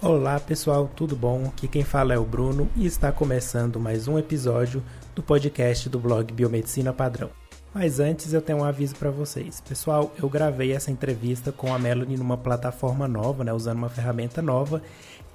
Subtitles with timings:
[0.00, 1.46] Olá pessoal, tudo bom?
[1.46, 4.80] Aqui quem fala é o Bruno e está começando mais um episódio
[5.12, 7.30] do podcast do blog Biomedicina Padrão.
[7.74, 9.60] Mas antes eu tenho um aviso para vocês.
[9.60, 14.40] Pessoal, eu gravei essa entrevista com a Melanie numa plataforma nova, né, usando uma ferramenta
[14.40, 14.80] nova,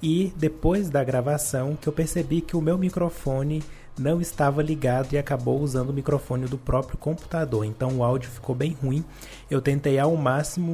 [0.02, 3.62] e depois da gravação que eu percebi que o meu microfone
[3.98, 7.66] não estava ligado e acabou usando o microfone do próprio computador.
[7.66, 9.04] Então o áudio ficou bem ruim.
[9.50, 10.72] Eu tentei ao máximo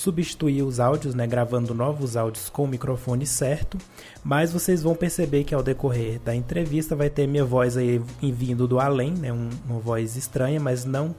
[0.00, 3.76] substituir os áudios, né, gravando novos áudios com o microfone certo,
[4.24, 8.66] mas vocês vão perceber que ao decorrer da entrevista vai ter minha voz aí vindo
[8.66, 11.14] do além, né, um, uma voz estranha, mas não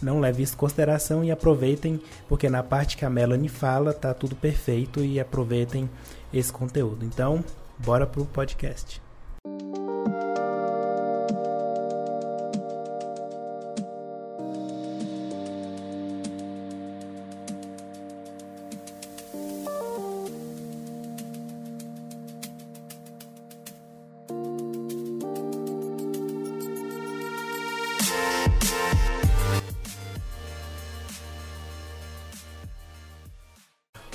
[0.00, 4.14] não leve isso em consideração e aproveitem, porque na parte que a Melanie fala tá
[4.14, 5.88] tudo perfeito e aproveitem
[6.32, 7.04] esse conteúdo.
[7.04, 7.44] Então,
[7.78, 9.00] bora pro podcast.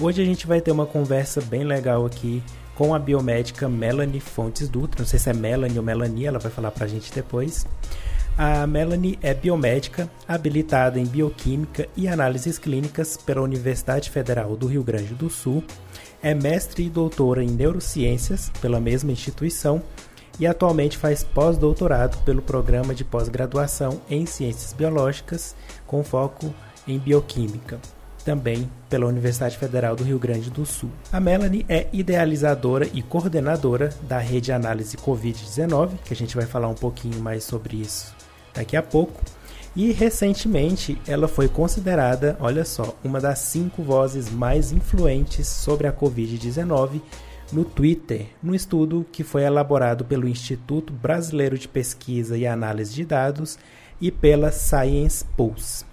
[0.07, 2.41] Hoje a gente vai ter uma conversa bem legal aqui
[2.75, 5.01] com a biomédica Melanie Fontes Dutra.
[5.01, 7.67] Não sei se é Melanie ou Melanie, ela vai falar pra gente depois.
[8.37, 14.81] A Melanie é biomédica, habilitada em bioquímica e análises clínicas pela Universidade Federal do Rio
[14.81, 15.61] Grande do Sul.
[16.23, 19.83] É mestre e doutora em neurociências pela mesma instituição
[20.39, 25.53] e atualmente faz pós-doutorado pelo programa de pós-graduação em ciências biológicas
[25.85, 26.55] com foco
[26.87, 27.77] em bioquímica
[28.27, 30.89] também pela Universidade Federal do Rio Grande do Sul.
[31.13, 36.67] A Melanie é idealizadora e coordenadora da rede análise Covid-19, que a gente vai falar
[36.67, 38.13] um pouquinho mais sobre isso
[38.53, 39.23] daqui a pouco.
[39.73, 45.93] E recentemente ela foi considerada, olha só, uma das cinco vozes mais influentes sobre a
[45.93, 46.99] Covid-19
[47.53, 53.05] no Twitter, no estudo que foi elaborado pelo Instituto Brasileiro de Pesquisa e Análise de
[53.05, 53.57] Dados
[54.01, 55.86] e pela Science Pulse.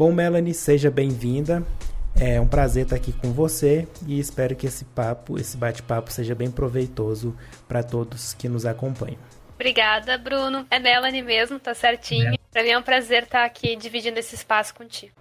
[0.00, 1.62] Bom, Melanie, seja bem-vinda.
[2.18, 6.34] É um prazer estar aqui com você e espero que esse papo, esse bate-papo seja
[6.34, 7.36] bem proveitoso
[7.68, 9.18] para todos que nos acompanham.
[9.54, 10.66] Obrigada, Bruno.
[10.70, 12.32] É Melanie mesmo, tá certinho.
[12.32, 12.38] É.
[12.50, 15.12] Para mim é um prazer estar aqui dividindo esse espaço contigo.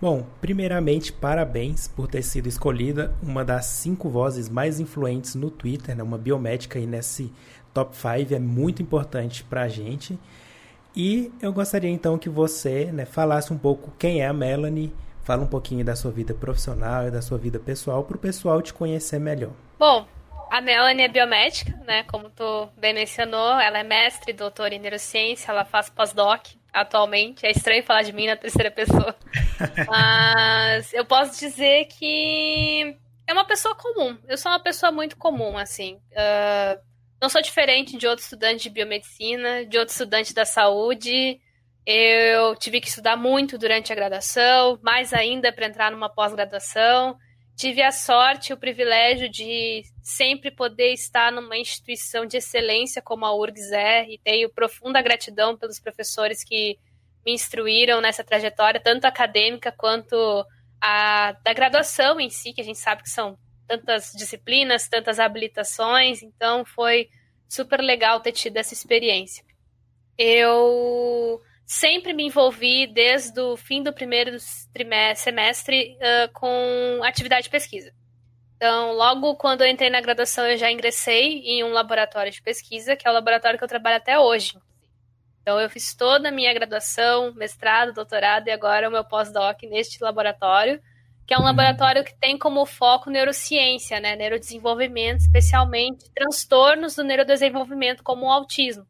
[0.00, 5.94] Bom, primeiramente, parabéns por ter sido escolhida uma das cinco vozes mais influentes no Twitter,
[5.94, 6.02] né?
[6.02, 7.32] uma biomédica aí nesse
[7.72, 10.18] top 5 é muito importante para a gente.
[10.96, 14.94] E eu gostaria então que você né, falasse um pouco quem é a Melanie,
[15.24, 18.62] fala um pouquinho da sua vida profissional e da sua vida pessoal para o pessoal
[18.62, 19.52] te conhecer melhor.
[19.78, 20.06] Bom,
[20.50, 22.04] a Melanie é biomédica, né?
[22.04, 27.44] Como tu bem mencionou, ela é mestre, doutora em neurociência, ela faz pós-doc atualmente.
[27.44, 29.16] É estranho falar de mim na terceira pessoa.
[29.88, 34.16] Mas eu posso dizer que é uma pessoa comum.
[34.28, 35.98] Eu sou uma pessoa muito comum, assim.
[36.12, 36.80] Uh,
[37.24, 41.40] não sou diferente de outros estudantes de biomedicina, de outros estudantes da saúde.
[41.86, 47.16] Eu tive que estudar muito durante a graduação, mais ainda para entrar numa pós-graduação.
[47.56, 53.24] Tive a sorte e o privilégio de sempre poder estar numa instituição de excelência como
[53.24, 56.78] a URGS é, e tenho profunda gratidão pelos professores que
[57.24, 60.44] me instruíram nessa trajetória, tanto acadêmica quanto
[60.78, 66.22] a da graduação em si, que a gente sabe que são tantas disciplinas, tantas habilitações,
[66.22, 67.08] então foi
[67.48, 69.44] super legal ter tido essa experiência.
[70.16, 74.36] Eu sempre me envolvi desde o fim do primeiro
[75.16, 77.92] semestre uh, com atividade de pesquisa.
[78.56, 82.96] Então, logo quando eu entrei na graduação, eu já ingressei em um laboratório de pesquisa,
[82.96, 84.56] que é o laboratório que eu trabalho até hoje.
[85.42, 90.02] Então, eu fiz toda a minha graduação, mestrado, doutorado e agora o meu pós-doc neste
[90.02, 90.80] laboratório
[91.26, 98.02] que é um laboratório que tem como foco neurociência, né, neurodesenvolvimento, especialmente transtornos do neurodesenvolvimento,
[98.02, 98.86] como o autismo.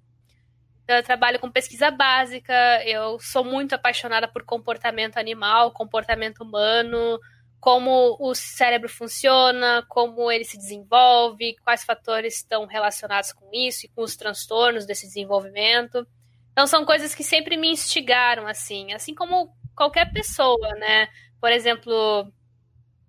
[0.85, 2.53] Então, eu trabalho com pesquisa básica,
[2.85, 7.19] eu sou muito apaixonada por comportamento animal, comportamento humano,
[7.59, 13.89] como o cérebro funciona, como ele se desenvolve, quais fatores estão relacionados com isso e
[13.89, 16.07] com os transtornos desse desenvolvimento.
[16.53, 21.09] Então, são coisas que sempre me instigaram, assim, assim como qualquer pessoa, né?
[21.45, 22.33] Por exemplo,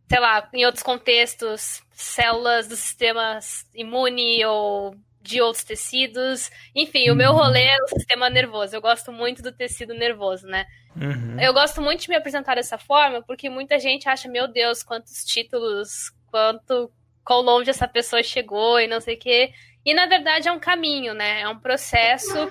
[0.09, 3.39] sei lá, em outros contextos, células do sistema
[3.73, 6.51] imune ou de outros tecidos.
[6.75, 7.37] Enfim, o meu uhum.
[7.37, 8.75] rolê é o sistema nervoso.
[8.75, 10.65] Eu gosto muito do tecido nervoso, né?
[10.97, 11.39] Uhum.
[11.39, 15.23] Eu gosto muito de me apresentar dessa forma porque muita gente acha, meu Deus, quantos
[15.23, 16.91] títulos, quanto
[17.23, 19.53] quão longe essa pessoa chegou e não sei o quê.
[19.85, 21.39] E na verdade é um caminho, né?
[21.39, 22.49] É um processo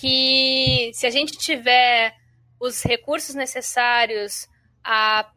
[0.00, 2.14] que se a gente tiver
[2.58, 4.48] os recursos necessários,
[4.84, 5.30] a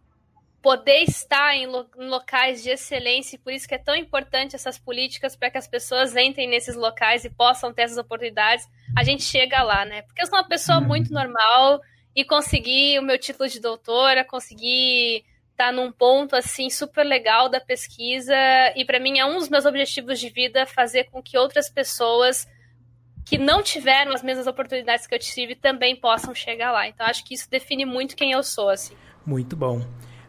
[0.61, 4.55] poder estar em, lo em, locais de excelência, e por isso que é tão importante
[4.55, 8.65] essas políticas para que as pessoas entrem nesses locais e possam ter essas oportunidades,
[8.97, 10.03] a gente chega lá, né?
[10.03, 10.87] Porque eu sou uma pessoa uhum.
[10.87, 11.81] muito normal
[12.15, 17.49] e consegui o meu título de doutora, consegui estar tá num ponto assim super legal
[17.49, 18.35] da pesquisa
[18.75, 22.47] e para mim é um dos meus objetivos de vida fazer com que outras pessoas
[23.25, 26.87] que não tiveram as mesmas oportunidades que eu tive também possam chegar lá.
[26.87, 28.95] Então acho que isso define muito quem eu sou assim.
[29.25, 29.81] Muito bom.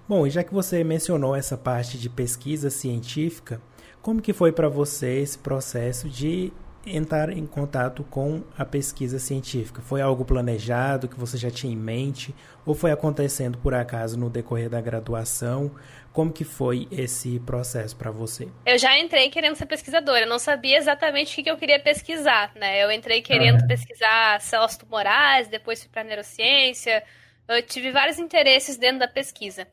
[0.06, 3.60] Bom, e já que você mencionou essa parte de pesquisa científica,
[4.02, 6.52] como que foi para você esse processo de
[6.86, 9.80] entrar em contato com a pesquisa científica?
[9.80, 12.34] Foi algo planejado que você já tinha em mente
[12.66, 15.74] ou foi acontecendo por acaso no decorrer da graduação?
[16.12, 18.48] Como que foi esse processo para você?
[18.66, 22.52] Eu já entrei querendo ser pesquisadora, eu não sabia exatamente o que eu queria pesquisar,
[22.54, 22.84] né?
[22.84, 23.66] Eu entrei querendo uhum.
[23.66, 27.02] pesquisar células tumorais, depois fui para neurociência,
[27.48, 29.66] eu tive vários interesses dentro da pesquisa.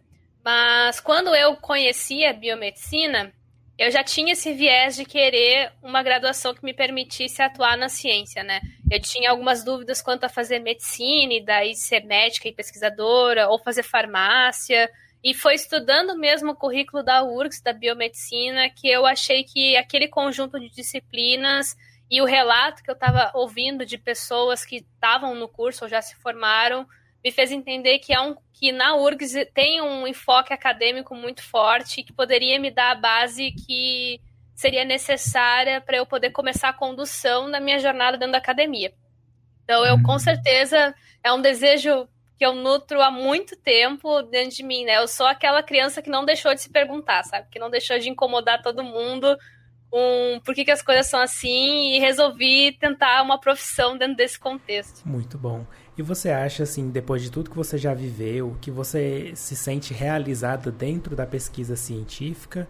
[0.44, 3.32] Mas quando eu conheci a biomedicina,
[3.78, 8.44] eu já tinha esse viés de querer uma graduação que me permitisse atuar na ciência,
[8.44, 8.62] né?
[8.92, 13.58] Eu tinha algumas dúvidas quanto a fazer medicina e daí ser médica e pesquisadora, ou
[13.58, 14.90] fazer farmácia.
[15.24, 20.08] E foi estudando mesmo o currículo da URGS, da biomedicina, que eu achei que aquele
[20.08, 21.76] conjunto de disciplinas
[22.10, 26.02] e o relato que eu estava ouvindo de pessoas que estavam no curso ou já
[26.02, 26.86] se formaram
[27.24, 32.04] me fez entender que, é um, que na URGS tem um enfoque acadêmico muito forte
[32.04, 34.20] que poderia me dar a base que
[34.56, 38.94] seria necessária para eu poder começar a condução na minha jornada dentro da academia.
[39.64, 42.08] Então, eu com certeza é um desejo
[42.38, 44.98] que eu nutro há muito tempo dentro de mim, né?
[44.98, 47.48] Eu sou aquela criança que não deixou de se perguntar, sabe?
[47.52, 49.38] Que não deixou de incomodar todo mundo
[49.94, 54.40] um por que, que as coisas são assim e resolvi tentar uma profissão dentro desse
[54.40, 55.08] contexto.
[55.08, 55.66] Muito bom.
[55.98, 59.94] E você acha, assim, depois de tudo que você já viveu, que você se sente
[59.94, 62.68] realizada dentro da pesquisa científica?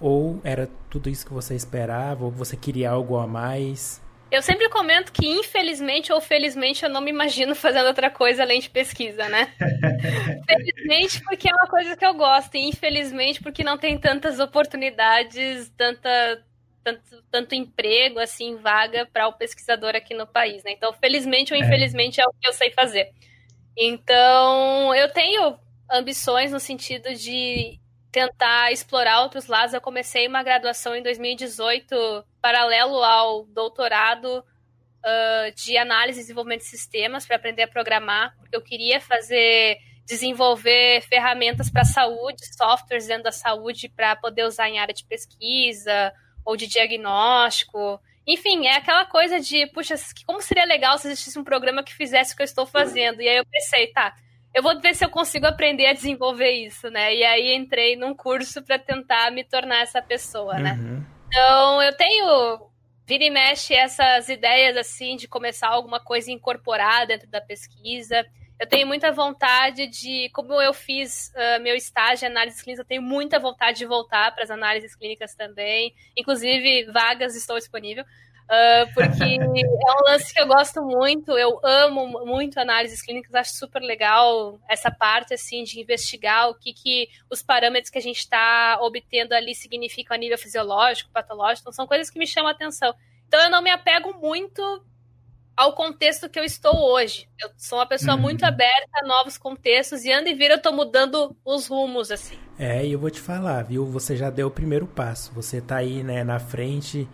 [0.00, 2.24] Ou era tudo isso que você esperava?
[2.24, 4.02] Ou você queria algo a mais?
[4.30, 8.60] Eu sempre comento que, infelizmente ou felizmente, eu não me imagino fazendo outra coisa além
[8.60, 9.52] de pesquisa, né?
[10.46, 15.72] Felizmente, porque é uma coisa que eu gosto, e infelizmente, porque não tem tantas oportunidades,
[15.76, 16.44] tanta,
[16.86, 20.70] tanto, tanto emprego, assim, vaga para o pesquisador aqui no país, né?
[20.70, 21.64] Então, felizmente ou é.
[21.64, 22.24] infelizmente, é.
[22.24, 23.12] é o que eu sei fazer.
[23.76, 25.58] Então, eu tenho
[25.90, 27.80] ambições no sentido de
[28.12, 29.74] tentar explorar outros lados.
[29.74, 36.68] Eu comecei uma graduação em 2018, paralelo ao doutorado uh, de análise e desenvolvimento de
[36.68, 43.24] sistemas, para aprender a programar, porque eu queria fazer desenvolver ferramentas para saúde, softwares dentro
[43.24, 46.14] da saúde para poder usar em área de pesquisa,
[46.46, 48.00] ou de diagnóstico.
[48.26, 49.94] Enfim, é aquela coisa de, puxa,
[50.24, 53.20] como seria legal se existisse um programa que fizesse o que eu estou fazendo.
[53.20, 54.14] E aí eu pensei, tá,
[54.54, 57.14] eu vou ver se eu consigo aprender a desenvolver isso, né?
[57.14, 60.72] E aí entrei num curso para tentar me tornar essa pessoa, né?
[60.72, 61.04] Uhum.
[61.28, 62.70] Então, eu tenho
[63.06, 68.26] vira e mexe essas ideias assim de começar alguma coisa incorporada dentro da pesquisa.
[68.58, 72.86] Eu tenho muita vontade de, como eu fiz uh, meu estágio em análise clínica, eu
[72.86, 75.94] tenho muita vontade de voltar para as análises clínicas também.
[76.16, 78.04] Inclusive, vagas estou disponível.
[78.46, 83.54] Uh, porque é um lance que eu gosto muito, eu amo muito análises clínicas, acho
[83.54, 88.18] super legal essa parte assim de investigar o que, que os parâmetros que a gente
[88.18, 92.52] está obtendo ali significam a nível fisiológico, patológico, então são coisas que me chamam a
[92.52, 92.94] atenção.
[93.26, 94.62] Então eu não me apego muito
[95.56, 97.26] ao contexto que eu estou hoje.
[97.40, 98.22] Eu sou uma pessoa uhum.
[98.22, 102.36] muito aberta a novos contextos e anda e vira eu tô mudando os rumos assim.
[102.58, 103.86] É, e eu vou te falar, viu?
[103.86, 105.32] Você já deu o primeiro passo.
[105.34, 107.08] Você tá aí, né, na frente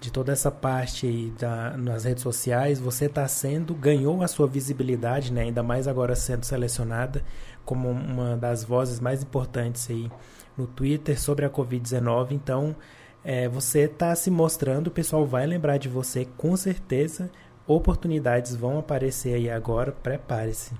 [0.00, 4.46] de toda essa parte aí da, nas redes sociais, você está sendo, ganhou a sua
[4.46, 5.42] visibilidade, né?
[5.42, 7.24] ainda mais agora sendo selecionada
[7.64, 10.08] como uma das vozes mais importantes aí
[10.56, 12.30] no Twitter sobre a Covid-19.
[12.30, 12.76] Então,
[13.24, 17.30] é, você está se mostrando, o pessoal vai lembrar de você com certeza
[17.68, 20.72] Oportunidades vão aparecer aí agora, prepare-se.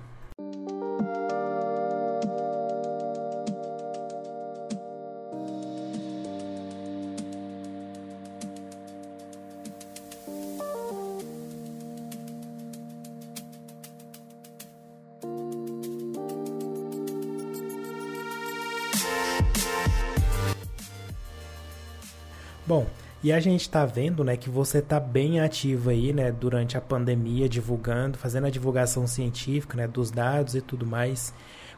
[23.29, 26.81] E a gente está vendo, né, que você está bem ativo aí, né, durante a
[26.81, 31.31] pandemia, divulgando, fazendo a divulgação científica, né, dos dados e tudo mais.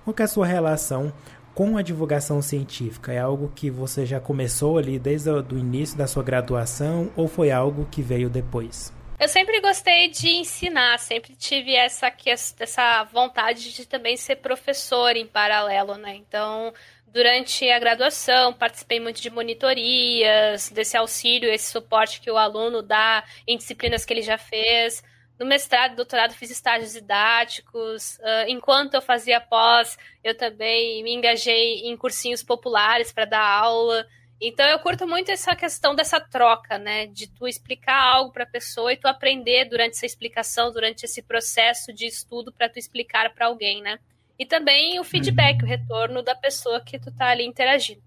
[0.06, 1.12] Qual é a sua relação
[1.54, 3.12] com a divulgação científica?
[3.12, 7.52] É algo que você já começou ali desde o início da sua graduação ou foi
[7.52, 8.94] algo que veio depois?
[9.20, 12.12] Eu sempre gostei de ensinar, sempre tive essa,
[12.60, 16.16] essa vontade de também ser professor em paralelo, né?
[16.16, 16.74] Então,
[17.12, 23.24] durante a graduação, participei muito de monitorias, desse auxílio, esse suporte que o aluno dá
[23.46, 25.04] em disciplinas que ele já fez.
[25.38, 28.18] No mestrado e doutorado fiz estágios didáticos.
[28.20, 34.08] Uh, enquanto eu fazia pós, eu também me engajei em cursinhos populares para dar aula.
[34.40, 38.48] Então eu curto muito essa questão dessa troca, né, de tu explicar algo para a
[38.48, 43.34] pessoa e tu aprender durante essa explicação, durante esse processo de estudo para tu explicar
[43.34, 44.00] para alguém, né?
[44.42, 45.68] E também o feedback, uhum.
[45.68, 48.02] o retorno da pessoa que tu tá ali interagindo.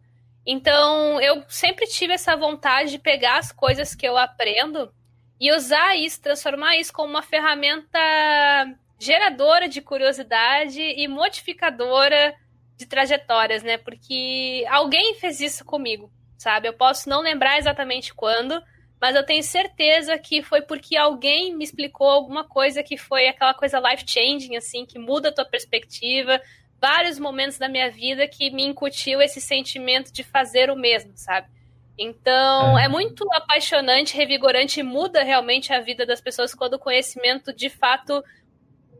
[0.44, 4.92] Então, eu sempre tive essa vontade de pegar as coisas que eu aprendo
[5.38, 8.00] e usar isso, transformar isso como uma ferramenta
[8.98, 12.34] geradora de curiosidade e modificadora
[12.76, 13.78] de trajetórias, né?
[13.78, 16.66] Porque alguém fez isso comigo, sabe?
[16.66, 18.60] Eu posso não lembrar exatamente quando,
[19.04, 23.52] mas eu tenho certeza que foi porque alguém me explicou alguma coisa que foi aquela
[23.52, 26.40] coisa life changing assim, que muda a tua perspectiva,
[26.80, 31.48] vários momentos da minha vida que me incutiu esse sentimento de fazer o mesmo, sabe?
[31.98, 32.86] Então, é.
[32.86, 37.68] é muito apaixonante, revigorante e muda realmente a vida das pessoas quando o conhecimento de
[37.68, 38.24] fato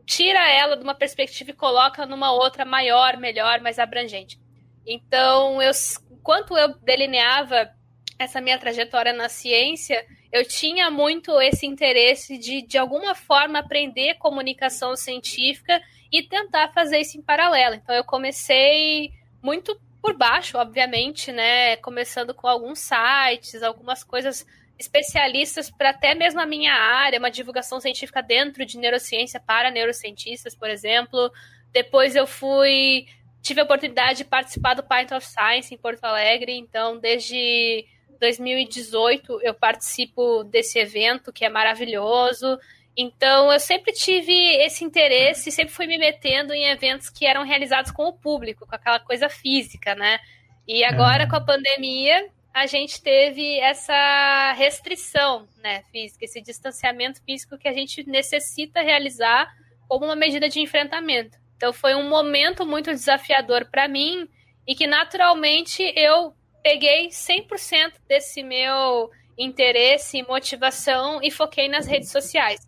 [0.05, 4.39] tira ela de uma perspectiva e coloca numa outra maior, melhor, mais abrangente.
[4.85, 5.71] Então, eu,
[6.11, 7.74] enquanto eu delineava
[8.17, 14.15] essa minha trajetória na ciência, eu tinha muito esse interesse de, de alguma forma, aprender
[14.15, 15.81] comunicação científica
[16.11, 17.75] e tentar fazer isso em paralelo.
[17.75, 21.75] Então, eu comecei muito por baixo, obviamente, né?
[21.77, 24.45] Começando com alguns sites, algumas coisas
[24.77, 30.55] especialistas para até mesmo a minha área, uma divulgação científica dentro de neurociência para neurocientistas,
[30.55, 31.31] por exemplo.
[31.71, 33.07] Depois eu fui
[33.41, 37.85] tive a oportunidade de participar do Python of Science em Porto Alegre, então desde
[38.19, 42.57] 2018 eu participo desse evento que é maravilhoso.
[42.97, 47.91] Então, eu sempre tive esse interesse, sempre fui me metendo em eventos que eram realizados
[47.91, 50.17] com o público, com aquela coisa física, né?
[50.65, 57.57] E agora, com a pandemia, a gente teve essa restrição, né, física, esse distanciamento físico
[57.57, 59.53] que a gente necessita realizar
[59.89, 61.37] como uma medida de enfrentamento.
[61.57, 64.27] Então, foi um momento muito desafiador para mim
[64.65, 66.33] e que, naturalmente, eu
[66.65, 72.59] peguei 100% desse meu interesse e motivação e foquei nas redes sociais.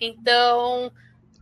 [0.00, 0.92] Então,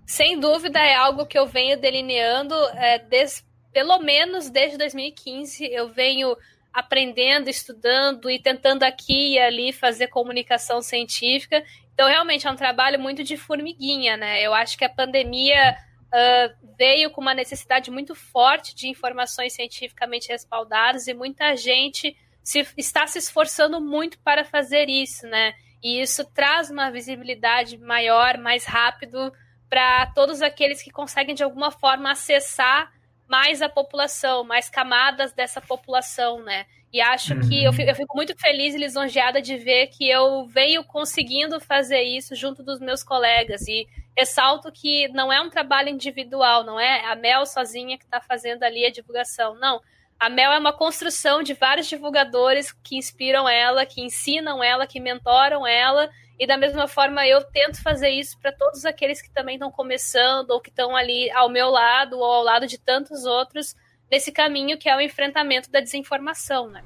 [0.07, 3.45] sem dúvida, é algo que eu venho delineando é, des,
[3.75, 5.67] pelo menos desde 2015.
[5.67, 6.35] Eu venho
[6.73, 11.63] aprendendo, estudando e tentando aqui e ali fazer comunicação científica.
[11.93, 14.41] Então, realmente, é um trabalho muito de formiguinha, né?
[14.41, 15.77] Eu acho que a pandemia
[16.13, 22.67] uh, veio com uma necessidade muito forte de informações cientificamente respaldadas e muita gente se,
[22.77, 25.55] está se esforçando muito para fazer isso, né?
[25.83, 29.33] E isso traz uma visibilidade maior, mais rápido
[29.69, 32.93] para todos aqueles que conseguem de alguma forma acessar
[33.27, 36.67] mais a população, mais camadas dessa população, né?
[36.93, 37.49] E acho uhum.
[37.49, 41.59] que eu fico, eu fico, muito feliz e lisonjeada de ver que eu venho conseguindo
[41.59, 43.67] fazer isso junto dos meus colegas.
[43.67, 48.21] E ressalto que não é um trabalho individual, não é a Mel sozinha que está
[48.21, 49.55] fazendo ali a divulgação.
[49.55, 49.81] Não,
[50.19, 55.01] a Mel é uma construção de vários divulgadores que inspiram ela, que ensinam ela, que
[55.01, 56.09] mentoram ela.
[56.39, 60.51] E da mesma forma eu tento fazer isso para todos aqueles que também estão começando
[60.51, 63.75] ou que estão ali ao meu lado ou ao lado de tantos outros
[64.11, 66.83] nesse caminho que é o enfrentamento da desinformação, né?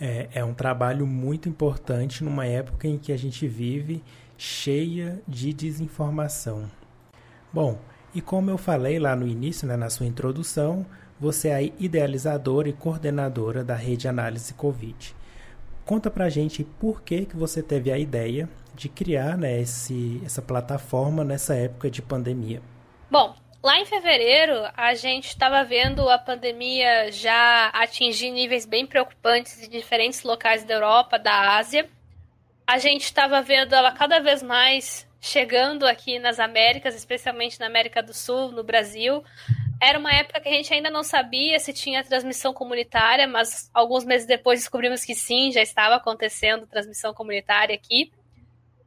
[0.00, 4.02] É, é um trabalho muito importante numa época em que a gente vive
[4.38, 6.70] cheia de desinformação.
[7.52, 7.78] Bom,
[8.14, 10.86] e como eu falei lá no início, né, na sua introdução,
[11.20, 15.14] você é idealizadora e coordenadora da rede Análise Covid.
[15.84, 20.40] Conta pra gente por que, que você teve a ideia de criar né, esse, essa
[20.40, 22.62] plataforma nessa época de pandemia.
[23.10, 29.62] Bom, lá em fevereiro a gente estava vendo a pandemia já atingir níveis bem preocupantes
[29.64, 31.88] em diferentes locais da Europa, da Ásia.
[32.68, 38.02] A gente estava vendo ela cada vez mais chegando aqui nas Américas, especialmente na América
[38.02, 39.24] do Sul, no Brasil.
[39.80, 44.04] Era uma época que a gente ainda não sabia se tinha transmissão comunitária, mas alguns
[44.04, 48.12] meses depois descobrimos que sim, já estava acontecendo transmissão comunitária aqui.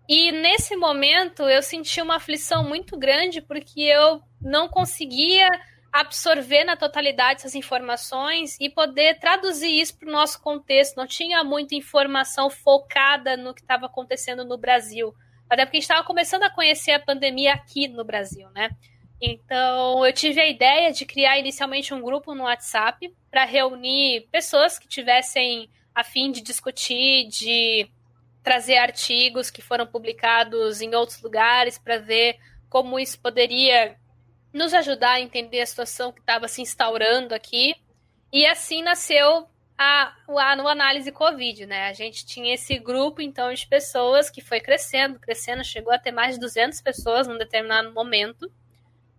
[0.07, 5.50] E nesse momento eu senti uma aflição muito grande porque eu não conseguia
[5.91, 10.95] absorver na totalidade essas informações e poder traduzir isso para o nosso contexto.
[10.95, 15.13] Não tinha muita informação focada no que estava acontecendo no Brasil.
[15.50, 18.69] Até porque a gente estava começando a conhecer a pandemia aqui no Brasil, né?
[19.21, 24.79] Então, eu tive a ideia de criar inicialmente um grupo no WhatsApp para reunir pessoas
[24.79, 27.88] que tivessem a fim de discutir, de
[28.41, 33.95] trazer artigos que foram publicados em outros lugares para ver como isso poderia
[34.53, 37.75] nos ajudar a entender a situação que estava se instaurando aqui.
[38.31, 41.88] E assim nasceu a, a análise Covid, né?
[41.88, 46.12] A gente tinha esse grupo, então, de pessoas que foi crescendo, crescendo, chegou a ter
[46.12, 48.51] mais de 200 pessoas num determinado momento.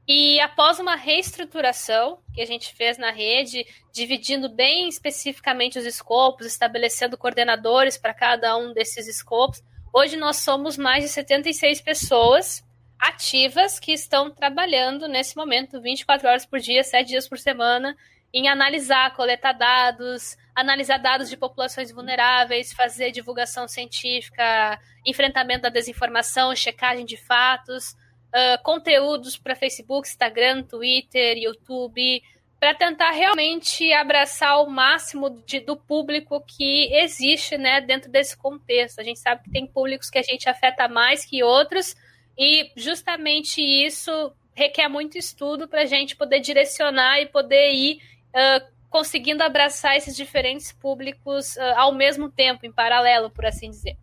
[0.07, 6.47] E após uma reestruturação que a gente fez na rede, dividindo bem especificamente os escopos,
[6.47, 9.63] estabelecendo coordenadores para cada um desses escopos,
[9.93, 12.65] hoje nós somos mais de 76 pessoas
[13.03, 17.97] ativas que estão trabalhando nesse momento 24 horas por dia, 7 dias por semana,
[18.33, 26.55] em analisar, coletar dados, analisar dados de populações vulneráveis, fazer divulgação científica, enfrentamento da desinformação,
[26.55, 32.23] checagem de fatos, uh, conteúdos para Facebook, Instagram, Twitter, YouTube,
[32.61, 39.01] para tentar realmente abraçar o máximo de, do público que existe né, dentro desse contexto.
[39.01, 41.97] A gente sabe que tem públicos que a gente afeta mais que outros,
[42.39, 48.73] e justamente isso requer muito estudo para a gente poder direcionar e poder ir uh,
[48.91, 53.97] conseguindo abraçar esses diferentes públicos uh, ao mesmo tempo, em paralelo, por assim dizer.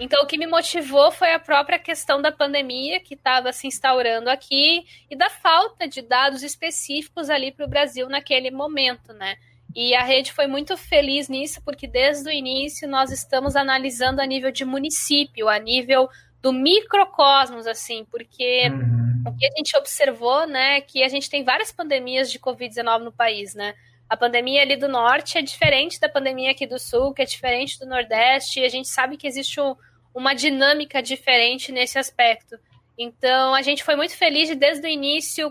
[0.00, 4.28] Então, o que me motivou foi a própria questão da pandemia que estava se instaurando
[4.28, 9.36] aqui e da falta de dados específicos ali para o Brasil naquele momento, né?
[9.74, 14.26] E a rede foi muito feliz nisso, porque desde o início nós estamos analisando a
[14.26, 16.08] nível de município, a nível
[16.44, 19.32] do microcosmos, assim, porque uhum.
[19.32, 22.98] o que a gente observou, né, é que a gente tem várias pandemias de Covid-19
[22.98, 23.74] no país, né?
[24.10, 27.78] A pandemia ali do norte é diferente da pandemia aqui do sul, que é diferente
[27.78, 29.74] do nordeste, e a gente sabe que existe um,
[30.14, 32.58] uma dinâmica diferente nesse aspecto.
[32.98, 35.50] Então, a gente foi muito feliz de, desde o início,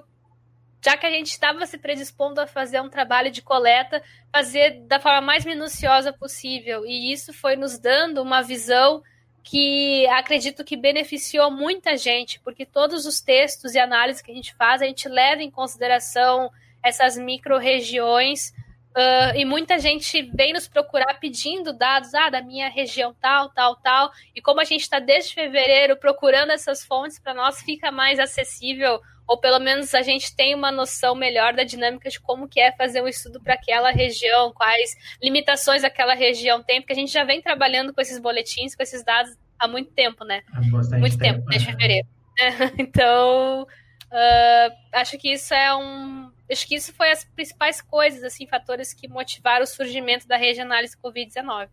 [0.85, 4.99] já que a gente estava se predispondo a fazer um trabalho de coleta, fazer da
[4.99, 6.85] forma mais minuciosa possível.
[6.85, 9.01] E isso foi nos dando uma visão
[9.43, 14.55] que acredito que beneficiou muita gente, porque todos os textos e análises que a gente
[14.55, 16.49] faz, a gente leva em consideração
[16.81, 18.53] essas micro-regiões.
[18.95, 23.75] Uh, e muita gente vem nos procurar pedindo dados ah, da minha região tal, tal,
[23.77, 24.11] tal.
[24.35, 29.01] E como a gente está desde fevereiro procurando essas fontes, para nós fica mais acessível,
[29.27, 32.71] ou pelo menos a gente tem uma noção melhor da dinâmica de como que é
[32.71, 37.23] fazer um estudo para aquela região, quais limitações aquela região tem, porque a gente já
[37.23, 40.43] vem trabalhando com esses boletins, com esses dados há muito tempo, né?
[40.53, 40.61] Há
[40.97, 42.07] muito tempo, tempo desde fevereiro.
[42.77, 48.45] então, uh, acho que isso é um acho que isso foi as principais coisas, assim,
[48.45, 51.67] fatores que motivaram o surgimento da rede de análise Covid-19.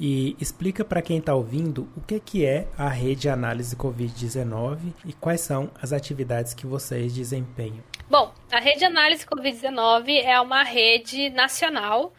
[0.00, 4.94] E explica para quem está ouvindo o que, que é a rede de análise Covid-19
[5.04, 7.84] e quais são as atividades que vocês desempenham.
[8.08, 12.12] Bom, a rede de análise Covid-19 é uma rede nacional,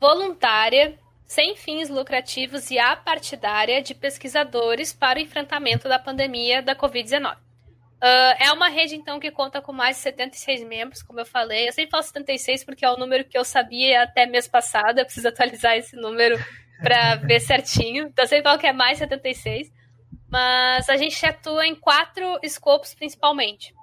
[0.00, 7.36] voluntária, sem fins lucrativos e apartidária de pesquisadores para o enfrentamento da pandemia da Covid-19.
[7.36, 11.68] Uh, é uma rede, então, que conta com mais de 76 membros, como eu falei.
[11.68, 14.98] Eu sempre falo 76 porque é o número que eu sabia até mês passado.
[14.98, 16.38] Eu preciso atualizar esse número
[16.80, 18.06] para ver certinho.
[18.06, 19.70] Então, eu sempre falo que é mais 76.
[20.30, 23.74] Mas a gente atua em quatro escopos, principalmente.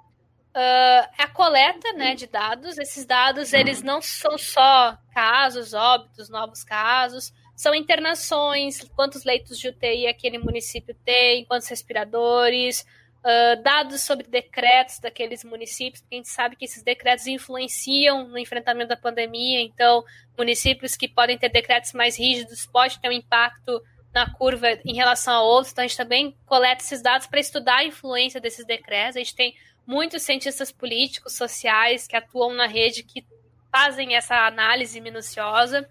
[0.56, 2.78] Uh, a coleta né, de dados.
[2.78, 7.30] Esses dados, eles não são só casos, óbitos, novos casos.
[7.54, 12.86] São internações, quantos leitos de UTI aquele município tem, quantos respiradores
[13.26, 18.38] uh, dados sobre decretos daqueles municípios, porque a gente sabe que esses decretos influenciam no
[18.38, 20.02] enfrentamento da pandemia, então
[20.38, 23.82] municípios que podem ter decretos mais rígidos pode ter um impacto
[24.14, 27.76] na curva em relação a outros, então a gente também coleta esses dados para estudar
[27.76, 29.16] a influência desses decretos.
[29.16, 29.54] A gente tem
[29.86, 33.24] muitos cientistas políticos, sociais que atuam na rede que
[33.70, 35.88] fazem essa análise minuciosa.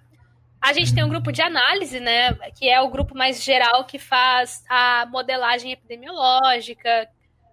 [0.61, 3.99] A gente tem um grupo de análise, né, que é o grupo mais geral que
[3.99, 7.07] faz a modelagem epidemiológica,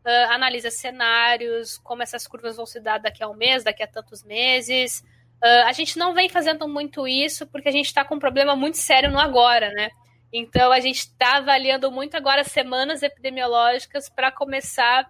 [0.04, 3.86] uh, analisa cenários, como essas curvas vão se dar daqui a um mês, daqui a
[3.86, 5.04] tantos meses.
[5.42, 8.56] Uh, a gente não vem fazendo muito isso porque a gente está com um problema
[8.56, 9.90] muito sério no agora, né?
[10.32, 15.06] Então a gente está avaliando muito agora semanas epidemiológicas para começar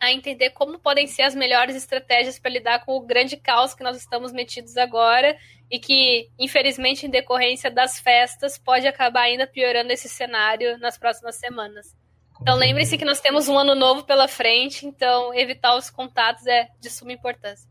[0.00, 3.82] a entender como podem ser as melhores estratégias para lidar com o grande caos que
[3.82, 5.36] nós estamos metidos agora
[5.70, 11.36] e que, infelizmente, em decorrência das festas, pode acabar ainda piorando esse cenário nas próximas
[11.36, 11.96] semanas.
[12.40, 16.68] Então lembre-se que nós temos um ano novo pela frente, então evitar os contatos é
[16.80, 17.68] de suma importância.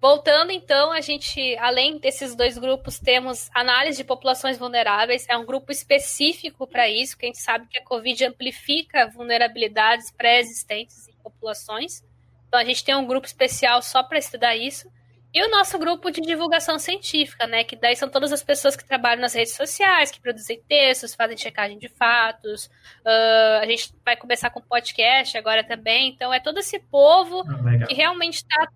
[0.00, 5.44] Voltando então, a gente, além desses dois grupos, temos análise de populações vulneráveis, é um
[5.44, 12.02] grupo específico para isso, que a gente sabe que a Covid amplifica vulnerabilidades pré-existentes populações.
[12.48, 14.90] Então a gente tem um grupo especial só para estudar isso.
[15.34, 17.62] E o nosso grupo de divulgação científica, né?
[17.62, 21.36] Que daí são todas as pessoas que trabalham nas redes sociais, que produzem textos, fazem
[21.36, 22.70] checagem de fatos.
[23.04, 26.08] Uh, a gente vai começar com podcast agora também.
[26.08, 28.68] Então, é todo esse povo ah, que realmente está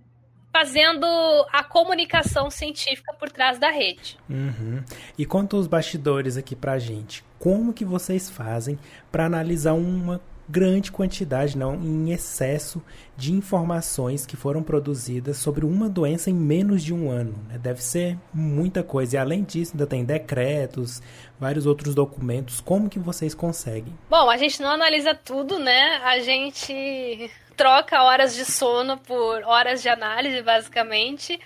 [0.52, 1.06] fazendo
[1.50, 4.18] a comunicação científica por trás da rede.
[4.28, 4.84] Uhum.
[5.16, 7.24] E conta os bastidores aqui pra gente.
[7.38, 8.78] Como que vocês fazem
[9.10, 12.82] para analisar uma grande quantidade, não em excesso,
[13.16, 17.34] de informações que foram produzidas sobre uma doença em menos de um ano.
[17.48, 17.58] Né?
[17.58, 19.16] Deve ser muita coisa.
[19.16, 21.00] E além disso, ainda tem decretos,
[21.38, 22.60] vários outros documentos.
[22.60, 23.92] Como que vocês conseguem?
[24.08, 26.00] Bom, a gente não analisa tudo, né?
[26.04, 31.38] A gente troca horas de sono por horas de análise, basicamente.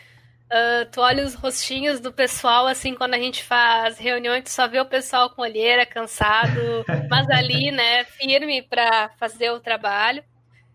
[0.46, 4.68] Uh, tu olha os rostinhos do pessoal, assim, quando a gente faz reuniões, tu só
[4.68, 10.22] vê o pessoal com olheira, cansado, mas ali, né, firme para fazer o trabalho.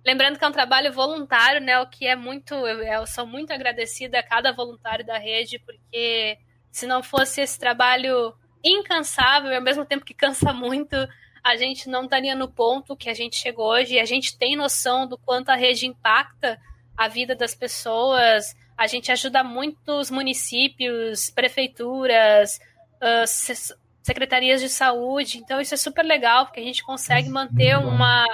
[0.06, 3.54] Lembrando que é um trabalho voluntário, né, o que é muito, eu, eu sou muito
[3.54, 6.38] agradecida a cada voluntário da rede, porque
[6.72, 10.96] se não fosse esse trabalho incansável, ao mesmo tempo que cansa muito,
[11.44, 13.96] a gente não estaria no ponto que a gente chegou hoje.
[13.96, 16.60] E a gente tem noção do quanto a rede impacta
[16.98, 18.56] a vida das pessoas.
[18.80, 22.60] A gente ajuda muitos municípios, prefeituras,
[22.96, 23.68] uh,
[24.02, 25.38] secretarias de saúde.
[25.38, 28.26] Então, isso é super legal, porque a gente consegue manter uma,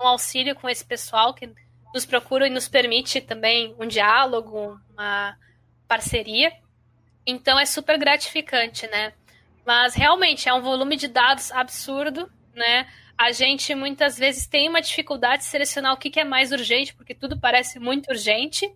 [0.00, 1.52] um auxílio com esse pessoal que
[1.92, 5.36] nos procura e nos permite também um diálogo, uma
[5.88, 6.52] parceria.
[7.26, 9.12] Então, é super gratificante, né?
[9.66, 12.86] Mas realmente é um volume de dados absurdo né?
[13.16, 16.94] A gente muitas vezes tem uma dificuldade de selecionar o que, que é mais urgente,
[16.94, 18.72] porque tudo parece muito urgente.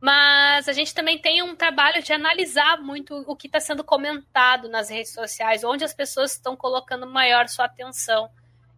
[0.00, 4.68] Mas a gente também tem um trabalho de analisar muito o que está sendo comentado
[4.68, 8.30] nas redes sociais, onde as pessoas estão colocando maior sua atenção.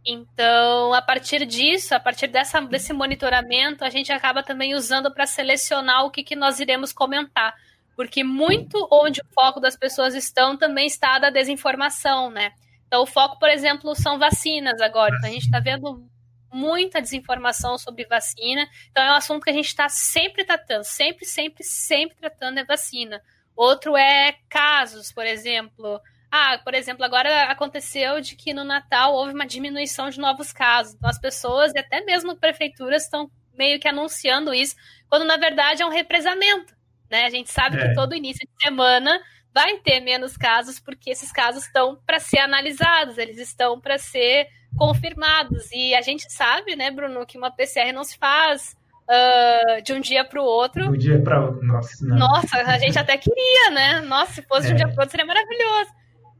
[0.05, 5.27] Então, a partir disso, a partir dessa, desse monitoramento, a gente acaba também usando para
[5.27, 7.55] selecionar o que, que nós iremos comentar.
[7.95, 12.53] Porque muito onde o foco das pessoas estão também está da desinformação, né?
[12.89, 15.15] Então, o foco, por exemplo, são vacinas agora.
[15.17, 16.05] Então, a gente está vendo
[16.53, 18.69] muita desinformação sobre vacina.
[18.91, 22.65] Então, é um assunto que a gente está sempre tratando, sempre, sempre, sempre tratando é
[22.65, 23.21] vacina.
[23.57, 26.01] Outro é casos, por exemplo.
[26.31, 30.95] Ah, por exemplo, agora aconteceu de que no Natal houve uma diminuição de novos casos.
[30.95, 34.75] Então, as pessoas e até mesmo prefeituras estão meio que anunciando isso,
[35.09, 36.75] quando na verdade é um represamento.
[37.11, 37.27] Né?
[37.27, 37.89] A gente sabe é.
[37.89, 39.21] que todo início de semana
[39.53, 44.49] vai ter menos casos, porque esses casos estão para ser analisados, eles estão para ser
[44.77, 45.71] confirmados.
[45.73, 48.77] E a gente sabe, né, Bruno, que uma PCR não se faz
[49.09, 50.83] uh, de um dia para o outro.
[50.85, 52.05] De um dia para outro, nossa.
[52.05, 52.19] Não.
[52.19, 54.01] Nossa, a gente até queria, né?
[54.01, 54.69] Nossa, se fosse é.
[54.69, 55.91] de um dia para outro seria maravilhoso.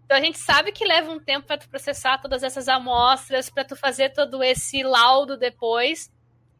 [0.05, 3.65] Então a gente sabe que leva um tempo para tu processar todas essas amostras, para
[3.65, 6.11] tu fazer todo esse laudo depois.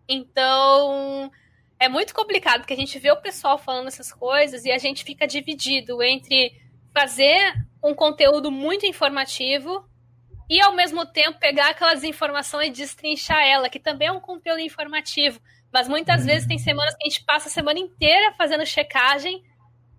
[0.09, 1.31] Então,
[1.79, 5.05] é muito complicado, porque a gente vê o pessoal falando essas coisas e a gente
[5.05, 6.53] fica dividido entre
[6.95, 9.85] fazer um conteúdo muito informativo
[10.49, 14.61] e, ao mesmo tempo, pegar aquelas informações e destrinchar ela, que também é um conteúdo
[14.61, 15.41] informativo.
[15.73, 16.27] Mas muitas uhum.
[16.27, 19.43] vezes tem semanas que a gente passa a semana inteira fazendo checagem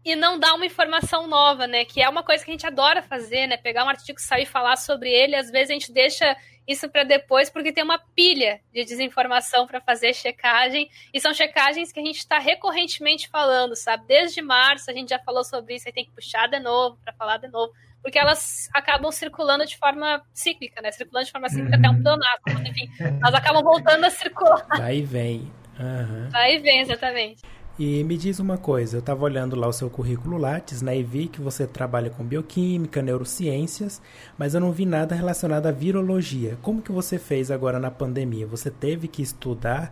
[0.06, 1.86] e não dá uma informação nova, né?
[1.86, 3.58] Que é uma coisa que a gente adora fazer, né?
[3.58, 6.36] Pegar um artigo saiu e falar sobre ele, às vezes a gente deixa
[6.67, 11.91] isso para depois, porque tem uma pilha de desinformação para fazer checagem, e são checagens
[11.91, 14.06] que a gente está recorrentemente falando, sabe?
[14.08, 17.13] Desde março a gente já falou sobre isso, aí tem que puxar de novo para
[17.13, 17.73] falar de novo,
[18.04, 20.92] porque elas acabam circulando de forma cíclica, né?
[20.92, 21.80] Circulando de forma cíclica uhum.
[21.80, 24.68] até um pleonasmo, mas enfim, elas acabam voltando a circular.
[24.78, 25.52] Vai e vem.
[25.80, 26.30] Uhum.
[26.30, 27.42] Vai e vem, exatamente.
[27.80, 31.02] E me diz uma coisa, eu estava olhando lá o seu currículo Lattes, né, e
[31.02, 34.00] vi que você trabalha com bioquímica, neurociências,
[34.38, 36.56] mas eu não vi nada relacionado à virologia.
[36.62, 38.46] Como que você fez agora na pandemia?
[38.46, 39.92] Você teve que estudar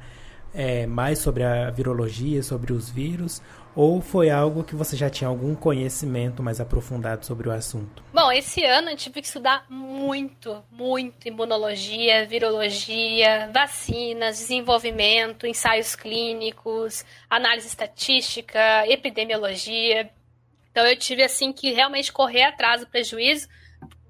[0.54, 3.42] é, mais sobre a virologia, sobre os vírus,
[3.76, 8.04] ou foi algo que você já tinha algum conhecimento mais aprofundado sobre o assunto?
[8.14, 17.06] Bom, esse ano eu tive que estudar muito, muito imunologia, virologia, vacinas, desenvolvimento, ensaios clínicos,
[17.30, 20.10] análise estatística, epidemiologia.
[20.72, 23.48] Então eu tive assim que realmente correr atrás do prejuízo,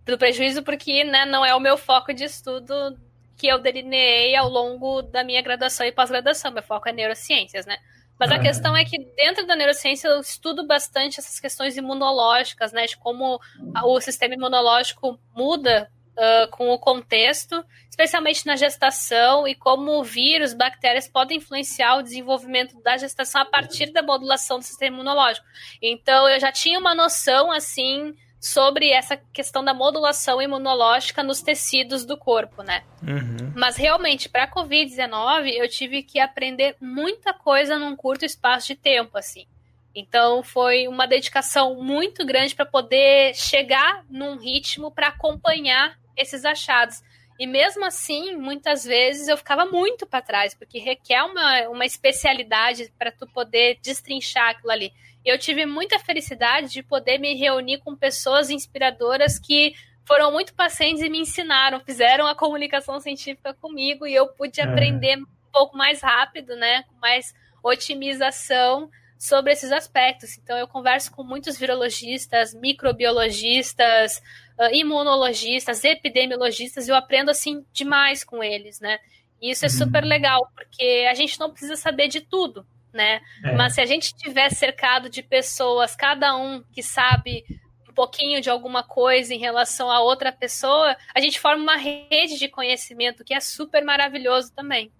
[0.06, 3.00] do prejuízo porque né, não é o meu foco de estudo
[3.38, 6.52] que eu delineei ao longo da minha graduação e pós-graduação.
[6.52, 7.78] Meu foco é neurociências, né?
[8.22, 12.86] Mas a questão é que dentro da neurociência eu estudo bastante essas questões imunológicas, né?
[12.86, 13.42] De como
[13.84, 21.08] o sistema imunológico muda uh, com o contexto, especialmente na gestação, e como vírus, bactérias
[21.08, 25.48] podem influenciar o desenvolvimento da gestação a partir da modulação do sistema imunológico.
[25.82, 32.04] Então eu já tinha uma noção assim sobre essa questão da modulação imunológica nos tecidos
[32.04, 32.84] do corpo, né?
[33.08, 33.54] Uhum.
[33.56, 38.76] Mas realmente, para a Covid-19, eu tive que aprender muita coisa num curto espaço de
[38.76, 39.46] tempo, assim.
[39.94, 47.04] Então, foi uma dedicação muito grande para poder chegar num ritmo para acompanhar esses achados.
[47.38, 52.92] E mesmo assim, muitas vezes eu ficava muito para trás, porque requer uma, uma especialidade
[52.98, 54.92] para tu poder destrinchar aquilo ali.
[55.24, 59.74] Eu tive muita felicidade de poder me reunir com pessoas inspiradoras que
[60.06, 64.64] foram muito pacientes e me ensinaram, fizeram a comunicação científica comigo e eu pude é.
[64.64, 68.90] aprender um pouco mais rápido, né, com mais otimização
[69.22, 70.36] sobre esses aspectos.
[70.38, 74.18] Então, eu converso com muitos virologistas, microbiologistas,
[74.58, 78.98] uh, imunologistas, epidemiologistas, e eu aprendo, assim, demais com eles, né?
[79.40, 79.76] E isso é uhum.
[79.76, 83.22] super legal, porque a gente não precisa saber de tudo, né?
[83.44, 83.52] É.
[83.54, 87.44] Mas se a gente estiver cercado de pessoas, cada um que sabe
[87.90, 92.38] um pouquinho de alguma coisa em relação a outra pessoa, a gente forma uma rede
[92.40, 94.92] de conhecimento que é super maravilhoso também.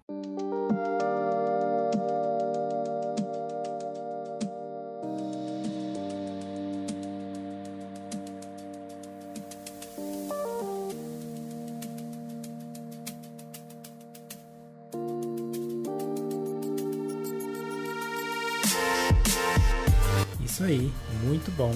[20.62, 20.94] Isso aí,
[21.24, 21.74] muito bom.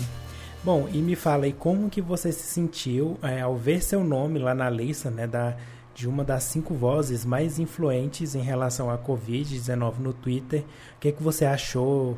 [0.63, 4.37] Bom, e me fala aí como que você se sentiu é, ao ver seu nome
[4.37, 5.57] lá na lista, né, da,
[5.95, 10.61] de uma das cinco vozes mais influentes em relação à Covid-19 no Twitter.
[10.97, 12.15] O que, que você achou?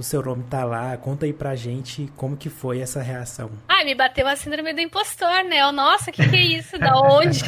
[0.00, 0.96] Do seu nome tá lá.
[0.96, 3.50] Conta aí pra gente como que foi essa reação.
[3.68, 5.60] Ai, me bateu a síndrome do impostor, né?
[5.60, 6.78] Eu, nossa, que que é isso?
[6.78, 7.44] Da onde?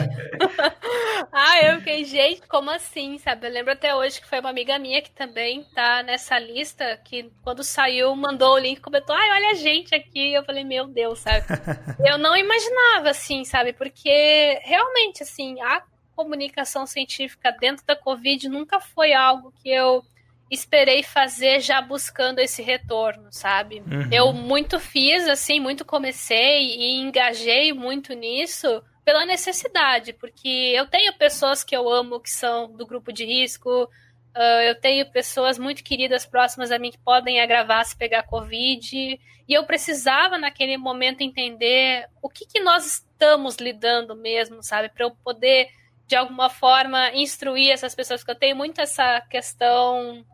[1.33, 3.47] ah, eu fiquei, gente, como assim, sabe?
[3.47, 7.33] Eu lembro até hoje que foi uma amiga minha que também tá nessa lista, que
[7.43, 10.35] quando saiu mandou o link, comentou, ai, olha a gente aqui.
[10.35, 11.47] Eu falei, meu Deus, sabe?
[12.05, 13.73] eu não imaginava, assim, sabe?
[13.73, 15.83] Porque realmente, assim, a
[16.15, 20.05] comunicação científica dentro da Covid nunca foi algo que eu
[20.53, 23.81] esperei fazer já buscando esse retorno, sabe?
[23.81, 24.09] Uhum.
[24.13, 31.13] Eu muito fiz, assim, muito comecei e engajei muito nisso pela necessidade, porque eu tenho
[31.15, 35.83] pessoas que eu amo que são do grupo de risco, uh, eu tenho pessoas muito
[35.83, 41.23] queridas próximas a mim que podem agravar se pegar Covid, e eu precisava naquele momento
[41.23, 44.89] entender o que, que nós estamos lidando mesmo, sabe?
[44.91, 45.69] Para eu poder,
[46.07, 50.25] de alguma forma, instruir essas pessoas, porque eu tenho muito essa questão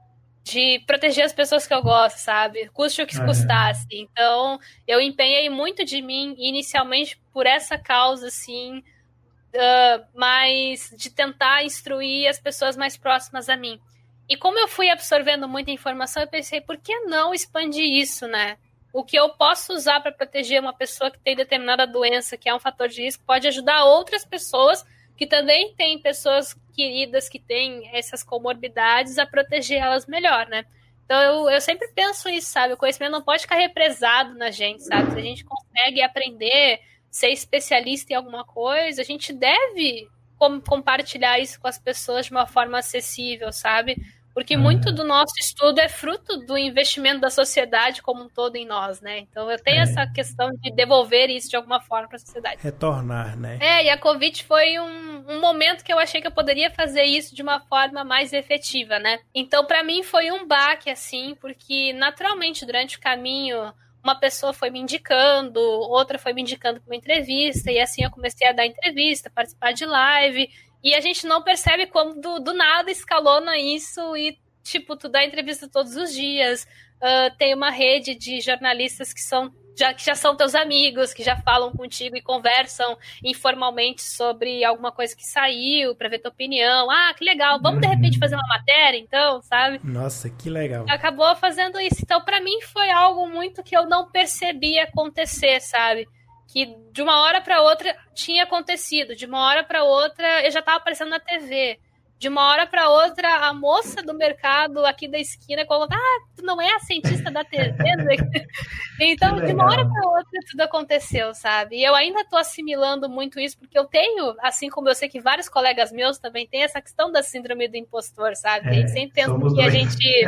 [0.49, 2.69] de proteger as pessoas que eu gosto, sabe?
[2.71, 3.87] Custe o que custasse.
[3.93, 11.65] Então, eu empenhei muito de mim inicialmente por essa causa, assim, uh, mas de tentar
[11.65, 13.79] instruir as pessoas mais próximas a mim.
[14.27, 18.57] E como eu fui absorvendo muita informação, eu pensei, por que não expandir isso, né?
[18.91, 22.55] O que eu posso usar para proteger uma pessoa que tem determinada doença, que é
[22.55, 24.85] um fator de risco, pode ajudar outras pessoas
[25.19, 30.65] que também têm pessoas queridas que têm essas comorbidades a proteger elas melhor, né?
[31.05, 32.75] Então eu, eu sempre penso isso, sabe?
[32.75, 35.11] O conhecimento não pode ficar represado na gente, sabe?
[35.11, 41.41] Se a gente consegue aprender, ser especialista em alguma coisa, a gente deve com, compartilhar
[41.41, 43.97] isso com as pessoas de uma forma acessível, sabe?
[44.39, 44.63] Porque uhum.
[44.63, 49.01] muito do nosso estudo é fruto do investimento da sociedade como um todo em nós,
[49.01, 49.19] né?
[49.19, 49.81] Então eu tenho é.
[49.81, 52.63] essa questão de devolver isso de alguma forma para a sociedade.
[52.63, 53.59] Retornar, né?
[53.61, 57.03] É, e a Covid foi um, um momento que eu achei que eu poderia fazer
[57.03, 59.19] isso de uma forma mais efetiva, né?
[59.35, 63.75] Então para mim foi um baque, assim, porque naturalmente durante o caminho
[64.05, 68.11] uma pessoa foi me indicando, outra foi me indicando para uma entrevista, e assim eu
[68.13, 70.49] comecei a dar entrevista, participar de live.
[70.83, 75.25] E a gente não percebe como do, do nada escalona isso e, tipo, tu dá
[75.25, 76.67] entrevista todos os dias.
[76.97, 81.23] Uh, tem uma rede de jornalistas que são já, que já são teus amigos, que
[81.23, 86.91] já falam contigo e conversam informalmente sobre alguma coisa que saiu, para ver tua opinião.
[86.91, 88.21] Ah, que legal, vamos de repente uhum.
[88.21, 89.81] fazer uma matéria, então, sabe?
[89.85, 90.85] Nossa, que legal.
[90.89, 92.01] Acabou fazendo isso.
[92.03, 96.09] Então, para mim, foi algo muito que eu não percebi acontecer, sabe?
[96.49, 100.61] Que de uma hora para outra tinha acontecido, de uma hora para outra eu já
[100.61, 101.79] estava aparecendo na TV.
[102.19, 106.45] De uma hora para outra, a moça do mercado aqui da esquina colocou: Ah, tu
[106.45, 107.77] não é a cientista da TV?
[107.79, 108.17] Né?
[109.01, 111.77] então, de uma hora para outra, tudo aconteceu, sabe?
[111.77, 115.21] E eu ainda estou assimilando muito isso, porque eu tenho, assim como eu sei que
[115.21, 118.67] vários colegas meus também têm essa questão da síndrome do impostor, sabe?
[118.67, 119.59] É, a gente sempre pensa que dois.
[119.65, 120.25] a gente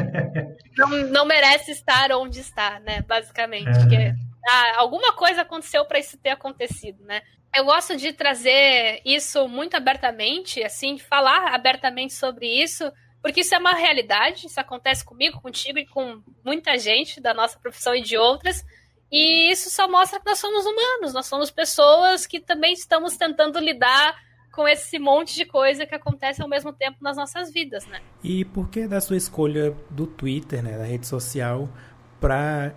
[0.78, 3.02] não, não merece estar onde está, né?
[3.02, 3.68] Basicamente.
[3.68, 3.88] É.
[3.88, 7.22] Que ah, alguma coisa aconteceu para isso ter acontecido, né?
[7.54, 13.54] Eu gosto de trazer isso muito abertamente, assim, de falar abertamente sobre isso, porque isso
[13.54, 18.02] é uma realidade, isso acontece comigo, contigo e com muita gente da nossa profissão e
[18.02, 18.64] de outras.
[19.10, 23.58] E isso só mostra que nós somos humanos, nós somos pessoas que também estamos tentando
[23.58, 24.14] lidar
[24.52, 28.00] com esse monte de coisa que acontece ao mesmo tempo nas nossas vidas, né?
[28.22, 31.68] E por que da sua escolha do Twitter, né, da rede social,
[32.20, 32.74] para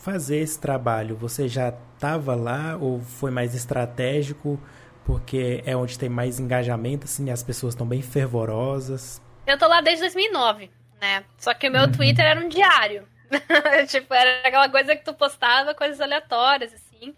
[0.00, 1.14] fazer esse trabalho?
[1.16, 4.58] Você já estava lá ou foi mais estratégico?
[5.04, 9.20] Porque é onde tem mais engajamento, assim, as pessoas estão bem fervorosas.
[9.46, 11.24] Eu tô lá desde 2009, né?
[11.38, 11.92] Só que o meu uhum.
[11.92, 13.06] Twitter era um diário.
[13.88, 17.14] tipo, era aquela coisa que tu postava coisas aleatórias, assim.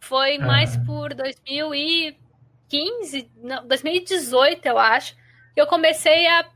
[0.00, 0.46] Foi uhum.
[0.46, 5.14] mais por 2015, não, 2018, eu acho,
[5.54, 6.46] que eu comecei a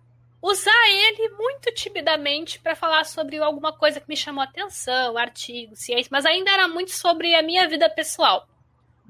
[0.42, 6.09] usar ele muito timidamente para falar sobre alguma coisa que me chamou atenção, artigo, ciência,
[6.11, 8.49] mas ainda era muito sobre a minha vida pessoal.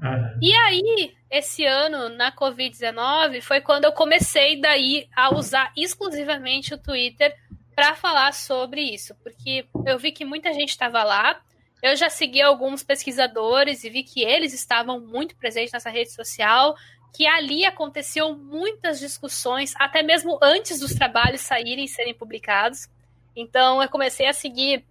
[0.02, 0.38] Uhum.
[0.42, 6.78] E aí, esse ano, na Covid-19, foi quando eu comecei daí a usar exclusivamente o
[6.78, 7.34] Twitter
[7.74, 11.40] para falar sobre isso, porque eu vi que muita gente estava lá.
[11.82, 16.74] Eu já segui alguns pesquisadores e vi que eles estavam muito presentes nessa rede social,
[17.14, 22.88] que ali aconteciam muitas discussões, até mesmo antes dos trabalhos saírem e serem publicados.
[23.34, 24.84] Então, eu comecei a seguir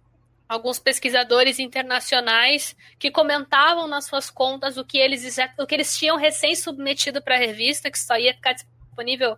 [0.48, 6.16] alguns pesquisadores internacionais que comentavam nas suas contas o que eles, o que eles tinham
[6.16, 9.36] recém submetido para a revista, que só ia ficar disponível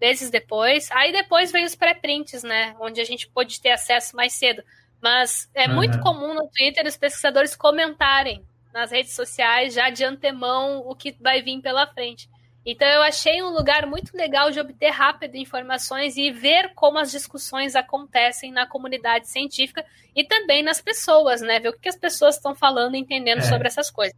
[0.00, 0.90] meses depois.
[0.90, 2.74] Aí depois veio os pré-prints, né?
[2.80, 4.62] Onde a gente pôde ter acesso mais cedo.
[5.00, 5.74] Mas é uhum.
[5.74, 11.16] muito comum no Twitter os pesquisadores comentarem nas redes sociais já de antemão o que
[11.20, 12.28] vai vir pela frente.
[12.64, 17.10] Então eu achei um lugar muito legal de obter rápido informações e ver como as
[17.10, 21.58] discussões acontecem na comunidade científica e também nas pessoas, né?
[21.60, 23.42] Ver o que as pessoas estão falando e entendendo é.
[23.42, 24.14] sobre essas coisas.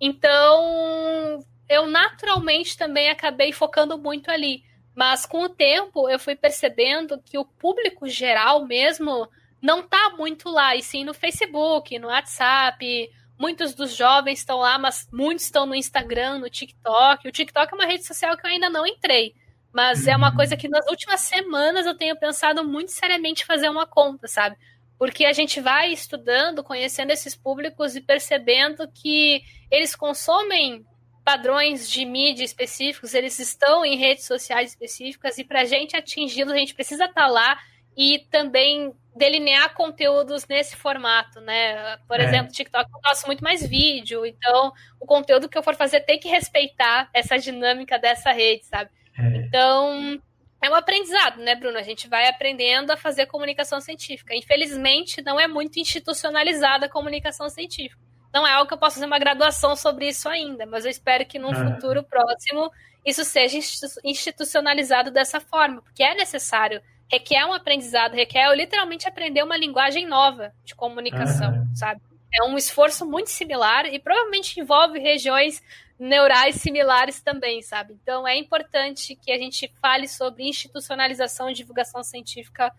[0.00, 4.62] Então, eu naturalmente também acabei focando muito ali.
[4.94, 9.28] Mas com o tempo eu fui percebendo que o público geral mesmo
[9.60, 14.78] não tá muito lá, e sim no Facebook, no WhatsApp, Muitos dos jovens estão lá,
[14.78, 17.26] mas muitos estão no Instagram, no TikTok.
[17.26, 19.34] O TikTok é uma rede social que eu ainda não entrei.
[19.72, 20.36] Mas é uma uhum.
[20.36, 24.56] coisa que nas últimas semanas eu tenho pensado muito seriamente fazer uma conta, sabe?
[24.96, 30.86] Porque a gente vai estudando, conhecendo esses públicos e percebendo que eles consomem
[31.24, 36.52] padrões de mídia específicos, eles estão em redes sociais específicas e para a gente atingi-los,
[36.52, 37.58] a gente precisa estar tá lá
[37.96, 41.96] e também delinear conteúdos nesse formato, né?
[42.08, 42.24] Por é.
[42.24, 46.18] exemplo, TikTok eu gosto muito mais vídeo, então o conteúdo que eu for fazer tem
[46.18, 48.90] que respeitar essa dinâmica dessa rede, sabe?
[49.16, 49.36] É.
[49.36, 50.20] Então,
[50.60, 51.78] é um aprendizado, né, Bruno?
[51.78, 54.34] A gente vai aprendendo a fazer comunicação científica.
[54.34, 58.02] Infelizmente, não é muito institucionalizada a comunicação científica.
[58.32, 61.24] Não é algo que eu possa fazer uma graduação sobre isso ainda, mas eu espero
[61.24, 61.54] que num ah.
[61.54, 62.68] futuro próximo
[63.04, 63.58] isso seja
[64.02, 70.52] institucionalizado dessa forma, porque é necessário requer um aprendizado, requer literalmente aprender uma linguagem nova
[70.64, 71.74] de comunicação, uhum.
[71.74, 72.00] sabe?
[72.32, 75.62] É um esforço muito similar e provavelmente envolve regiões
[75.98, 77.96] neurais similares também, sabe?
[78.02, 82.72] Então é importante que a gente fale sobre institucionalização e divulgação científica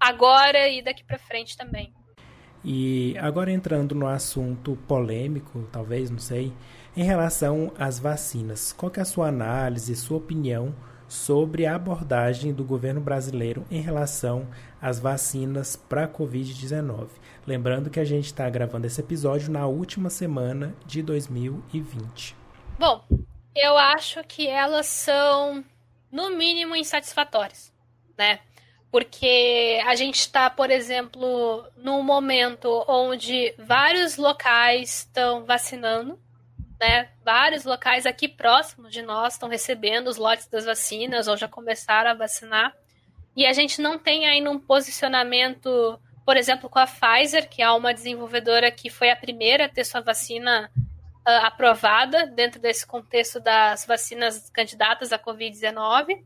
[0.00, 1.92] agora e daqui para frente também.
[2.64, 6.52] E agora entrando no assunto polêmico, talvez, não sei,
[6.96, 10.74] em relação às vacinas, qual é a sua análise, sua opinião
[11.08, 14.46] sobre a abordagem do governo brasileiro em relação
[14.80, 17.08] às vacinas para a Covid-19.
[17.46, 22.36] Lembrando que a gente está gravando esse episódio na última semana de 2020.
[22.78, 23.02] Bom,
[23.56, 25.64] eu acho que elas são,
[26.12, 27.72] no mínimo, insatisfatórias,
[28.16, 28.40] né?
[28.90, 36.18] Porque a gente está, por exemplo, num momento onde vários locais estão vacinando,
[36.80, 37.08] né?
[37.24, 42.10] Vários locais aqui próximos de nós estão recebendo os lotes das vacinas ou já começaram
[42.10, 42.74] a vacinar.
[43.36, 47.70] E a gente não tem ainda um posicionamento, por exemplo, com a Pfizer, que é
[47.70, 53.40] uma desenvolvedora que foi a primeira a ter sua vacina uh, aprovada dentro desse contexto
[53.40, 56.24] das vacinas candidatas à Covid-19.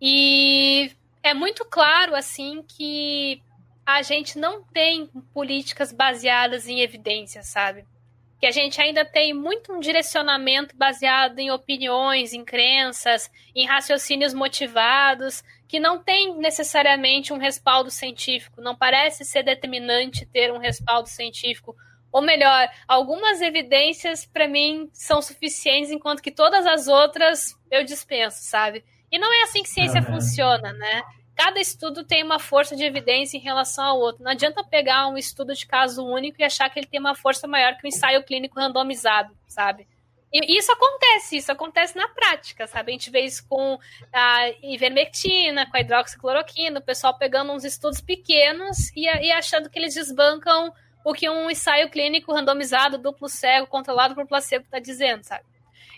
[0.00, 0.92] E
[1.22, 3.40] é muito claro, assim, que
[3.86, 7.84] a gente não tem políticas baseadas em evidências, sabe?
[8.42, 14.34] Que a gente ainda tem muito um direcionamento baseado em opiniões, em crenças, em raciocínios
[14.34, 21.08] motivados, que não tem necessariamente um respaldo científico, não parece ser determinante ter um respaldo
[21.08, 21.76] científico.
[22.10, 28.38] Ou melhor, algumas evidências para mim são suficientes, enquanto que todas as outras eu dispenso,
[28.40, 28.84] sabe?
[29.12, 30.14] E não é assim que ciência uhum.
[30.14, 31.02] funciona, né?
[31.34, 34.22] Cada estudo tem uma força de evidência em relação ao outro.
[34.22, 37.46] Não adianta pegar um estudo de caso único e achar que ele tem uma força
[37.46, 39.86] maior que um ensaio clínico randomizado, sabe?
[40.32, 42.90] E isso acontece, isso acontece na prática, sabe?
[42.90, 43.78] A gente vê isso com
[44.10, 49.78] a ivermectina, com a hidroxicloroquina, o pessoal pegando uns estudos pequenos e, e achando que
[49.78, 50.72] eles desbancam
[51.04, 55.44] o que um ensaio clínico randomizado, duplo cego, controlado por placebo está dizendo, sabe?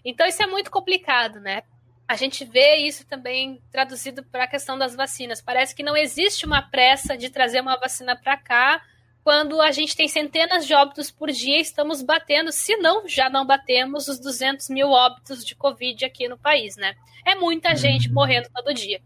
[0.05, 1.63] Então isso é muito complicado, né?
[2.07, 5.41] A gente vê isso também traduzido para a questão das vacinas.
[5.41, 8.83] Parece que não existe uma pressa de trazer uma vacina para cá,
[9.25, 13.47] quando a gente tem centenas de óbitos por dia, estamos batendo, se não, já não
[13.47, 16.95] batemos os 200 mil óbitos de Covid aqui no país, né?
[17.25, 19.01] É muita gente morrendo todo dia.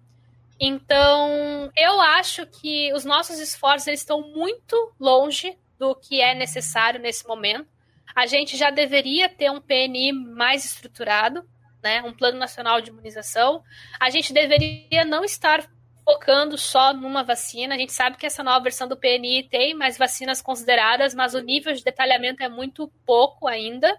[0.58, 7.24] Então, eu acho que os nossos esforços estão muito longe do que é necessário nesse
[7.24, 7.68] momento.
[8.12, 11.48] A gente já deveria ter um PNI mais estruturado,
[11.82, 12.02] né?
[12.02, 13.62] Um plano nacional de imunização.
[13.98, 15.68] A gente deveria não estar
[16.04, 17.74] focando só numa vacina.
[17.74, 21.40] A gente sabe que essa nova versão do PNI tem mais vacinas consideradas, mas o
[21.40, 23.94] nível de detalhamento é muito pouco ainda,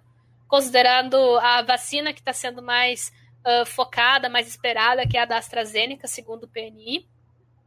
[0.48, 3.12] considerando a vacina que está sendo mais
[3.46, 7.08] uh, focada, mais esperada, que é a da AstraZeneca, segundo o PNI.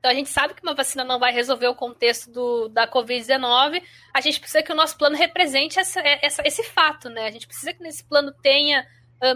[0.03, 3.81] Então a gente sabe que uma vacina não vai resolver o contexto do, da Covid-19.
[4.13, 7.27] A gente precisa que o nosso plano represente essa, essa, esse fato, né?
[7.27, 8.85] A gente precisa que nesse plano tenha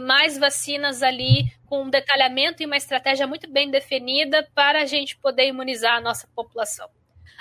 [0.00, 5.16] mais vacinas ali com um detalhamento e uma estratégia muito bem definida para a gente
[5.16, 6.88] poder imunizar a nossa população.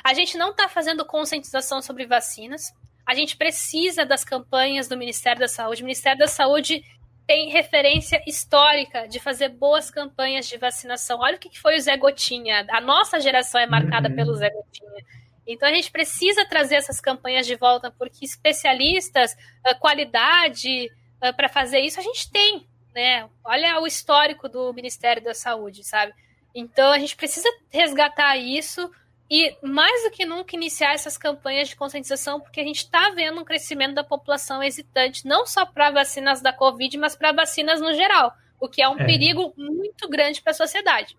[0.03, 2.71] A gente não está fazendo conscientização sobre vacinas.
[3.05, 5.81] A gente precisa das campanhas do Ministério da Saúde.
[5.81, 6.83] O Ministério da Saúde
[7.25, 11.19] tem referência histórica de fazer boas campanhas de vacinação.
[11.19, 12.65] Olha o que foi o Zé Gotinha.
[12.69, 14.15] A nossa geração é marcada uhum.
[14.15, 15.03] pelo Zé Gotinha.
[15.47, 19.35] Então a gente precisa trazer essas campanhas de volta, porque especialistas,
[19.79, 20.91] qualidade,
[21.25, 23.29] uh, ah, para fazer isso, a gente tem, né?
[23.43, 26.13] Olha o histórico do Ministério da Saúde, sabe?
[26.53, 28.89] Então a gente precisa resgatar isso
[29.29, 33.41] e mais do que nunca iniciar essas campanhas de conscientização, porque a gente está vendo
[33.41, 37.93] um crescimento da população hesitante, não só para vacinas da Covid, mas para vacinas no
[37.93, 39.05] geral, o que é um é.
[39.05, 41.17] perigo muito grande para a sociedade.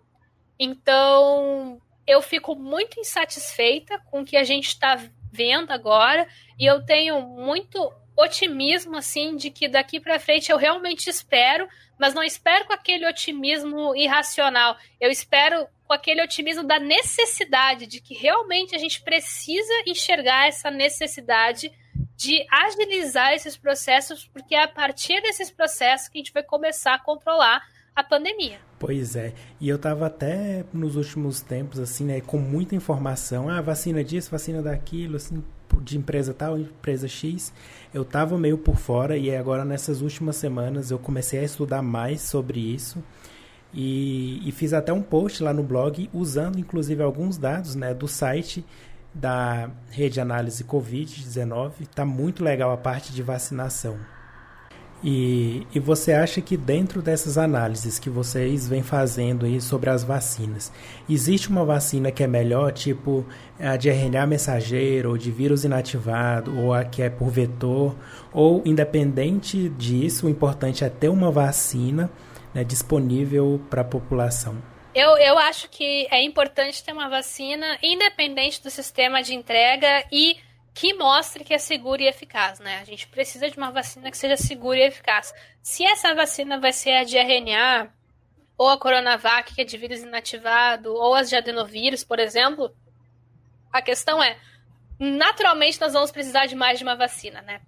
[0.57, 4.97] Então, eu fico muito insatisfeita com o que a gente está
[5.31, 6.27] vendo agora,
[6.57, 11.67] e eu tenho muito otimismo, assim, de que daqui para frente eu realmente espero,
[11.99, 14.75] mas não espero com aquele otimismo irracional.
[14.99, 20.69] Eu espero com aquele otimismo da necessidade, de que realmente a gente precisa enxergar essa
[20.71, 21.71] necessidade
[22.15, 26.95] de agilizar esses processos, porque é a partir desses processos que a gente vai começar
[26.95, 27.61] a controlar
[27.95, 28.59] a pandemia.
[28.79, 33.61] Pois é, e eu tava até nos últimos tempos, assim, né, com muita informação, ah,
[33.61, 35.43] vacina disso, vacina daquilo, assim,
[35.81, 37.53] de empresa tal, empresa X,
[37.93, 42.21] eu estava meio por fora e agora nessas últimas semanas eu comecei a estudar mais
[42.21, 43.03] sobre isso
[43.73, 48.07] e, e fiz até um post lá no blog usando inclusive alguns dados né, do
[48.07, 48.65] site
[49.13, 51.71] da rede análise Covid-19.
[51.81, 53.97] Está muito legal a parte de vacinação.
[55.03, 60.03] E, e você acha que dentro dessas análises que vocês vêm fazendo aí sobre as
[60.03, 60.71] vacinas,
[61.07, 63.25] existe uma vacina que é melhor, tipo
[63.59, 67.95] a de RNA mensageiro, ou de vírus inativado, ou a que é por vetor,
[68.33, 72.09] ou independente disso, o importante é ter uma vacina
[72.53, 74.55] né, disponível para a população?
[74.95, 80.37] Eu, eu acho que é importante ter uma vacina independente do sistema de entrega e
[80.79, 82.77] que mostre que é seguro e eficaz, né?
[82.77, 85.33] A gente precisa de uma vacina que seja segura e eficaz.
[85.59, 87.91] Se essa vacina vai ser a de RNA,
[88.55, 92.71] ou a Coronavac, que é de vírus inativado, ou as de adenovírus, por exemplo,
[93.73, 94.37] a questão é,
[94.99, 97.59] naturalmente nós vamos precisar de mais de uma vacina, né?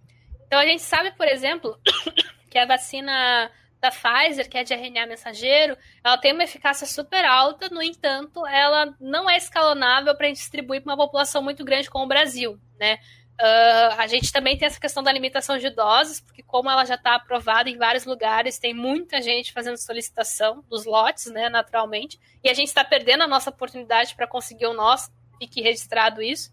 [0.45, 1.79] Então a gente sabe, por exemplo,
[2.47, 7.23] que a vacina da Pfizer, que é de RNA mensageiro, ela tem uma eficácia super
[7.23, 12.05] alta, no entanto, ela não é escalonável para distribuir para uma população muito grande como
[12.05, 12.99] o Brasil, né?
[13.41, 16.95] Uh, a gente também tem essa questão da limitação de doses, porque como ela já
[16.95, 22.49] está aprovada em vários lugares, tem muita gente fazendo solicitação dos lotes, né, naturalmente, e
[22.49, 25.09] a gente está perdendo a nossa oportunidade para conseguir o nosso,
[25.39, 26.51] fique registrado isso.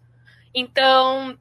[0.55, 1.37] Então,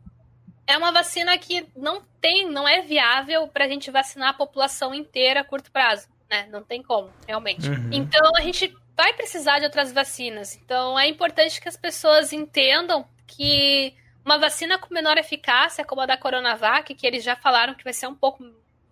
[0.66, 4.92] é uma vacina que não tem, não é viável para a gente vacinar a população
[4.94, 6.48] inteira a curto prazo, né?
[6.50, 7.68] Não tem como, realmente.
[7.68, 7.90] Uhum.
[7.92, 10.56] Então a gente vai precisar de outras vacinas.
[10.56, 13.94] Então é importante que as pessoas entendam que
[14.24, 17.92] uma vacina com menor eficácia, como a da Coronavac, que eles já falaram que vai
[17.92, 18.42] ser um pouco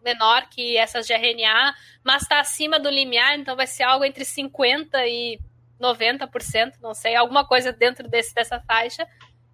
[0.05, 4.23] menor que essas de RNA, mas está acima do limiar, então vai ser algo entre
[4.23, 5.41] 50% e
[5.81, 9.09] 90%, não sei, alguma coisa dentro desse, dessa faixa.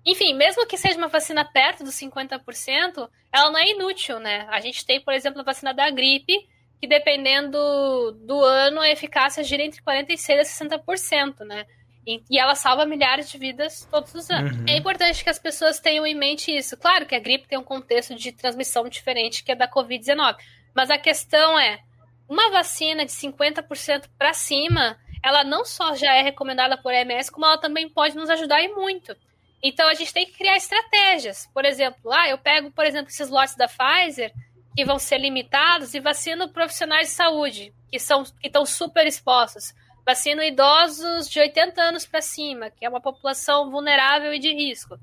[0.04, 4.46] Enfim, mesmo que seja uma vacina perto dos 50%, ela não é inútil, né?
[4.50, 6.48] A gente tem, por exemplo, a vacina da gripe,
[6.80, 7.58] que dependendo
[8.12, 11.66] do ano, a eficácia gira entre 46% a 60%, né?
[12.06, 14.56] E ela salva milhares de vidas todos os anos.
[14.56, 14.64] Uhum.
[14.66, 16.76] É importante que as pessoas tenham em mente isso.
[16.76, 20.36] Claro que a gripe tem um contexto de transmissão diferente que é da Covid-19.
[20.74, 21.80] Mas a questão é,
[22.28, 27.44] uma vacina de 50% para cima, ela não só já é recomendada por MS, como
[27.44, 29.14] ela também pode nos ajudar e muito.
[29.62, 31.48] Então a gente tem que criar estratégias.
[31.52, 34.32] Por exemplo, ah, eu pego, por exemplo, esses lotes da Pfizer
[34.74, 39.74] que vão ser limitados e vacino profissionais de saúde que são que estão super expostos.
[40.06, 44.98] vacino idosos de 80 anos para cima, que é uma população vulnerável e de risco.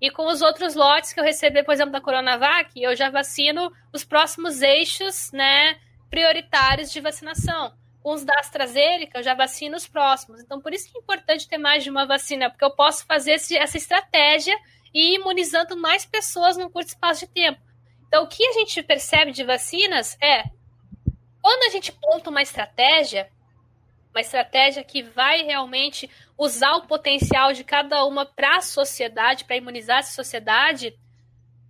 [0.00, 3.72] E com os outros lotes que eu receber, por exemplo, da Coronavac, eu já vacino
[3.92, 7.72] os próximos eixos, né, prioritários de vacinação.
[8.04, 10.40] Os da AstraZeneca, eu já vacino os próximos.
[10.40, 13.32] Então, por isso que é importante ter mais de uma vacina, porque eu posso fazer
[13.32, 14.56] esse, essa estratégia
[14.92, 17.60] e ir imunizando mais pessoas num curto espaço de tempo.
[18.08, 20.44] Então, o que a gente percebe de vacinas é
[21.40, 23.30] quando a gente monta uma estratégia,
[24.10, 29.56] uma estratégia que vai realmente usar o potencial de cada uma para a sociedade, para
[29.56, 30.94] imunizar a sociedade,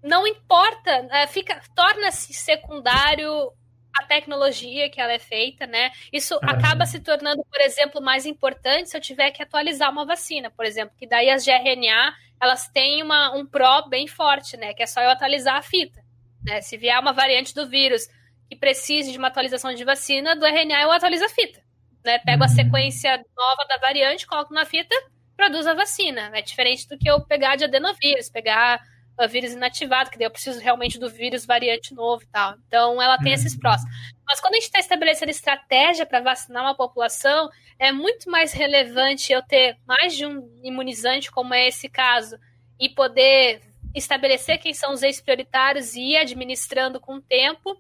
[0.03, 3.53] não importa, é, fica torna-se secundário
[3.95, 5.91] a tecnologia que ela é feita, né?
[6.13, 10.51] Isso acaba se tornando, por exemplo, mais importante se eu tiver que atualizar uma vacina,
[10.51, 14.73] por exemplo, que daí as de RNA, elas têm uma, um pró bem forte, né?
[14.73, 16.03] Que é só eu atualizar a fita,
[16.45, 16.61] né?
[16.61, 18.09] Se vier uma variante do vírus
[18.49, 21.63] que precise de uma atualização de vacina, do RNA eu atualizo a fita,
[22.05, 22.19] né?
[22.19, 22.53] Pego a uhum.
[22.55, 24.95] sequência nova da variante, coloco na fita,
[25.37, 26.31] produz a vacina.
[26.33, 28.81] É diferente do que eu pegar de adenovírus, pegar
[29.29, 32.55] vírus inativado, que daí eu preciso realmente do vírus variante novo e tal.
[32.67, 33.81] Então, ela tem esses prós.
[34.27, 37.49] Mas quando a gente está estabelecendo estratégia para vacinar uma população,
[37.79, 42.39] é muito mais relevante eu ter mais de um imunizante, como é esse caso,
[42.81, 43.61] e poder
[43.95, 47.77] estabelecer quem são os ex-prioritários e ir administrando com o tempo,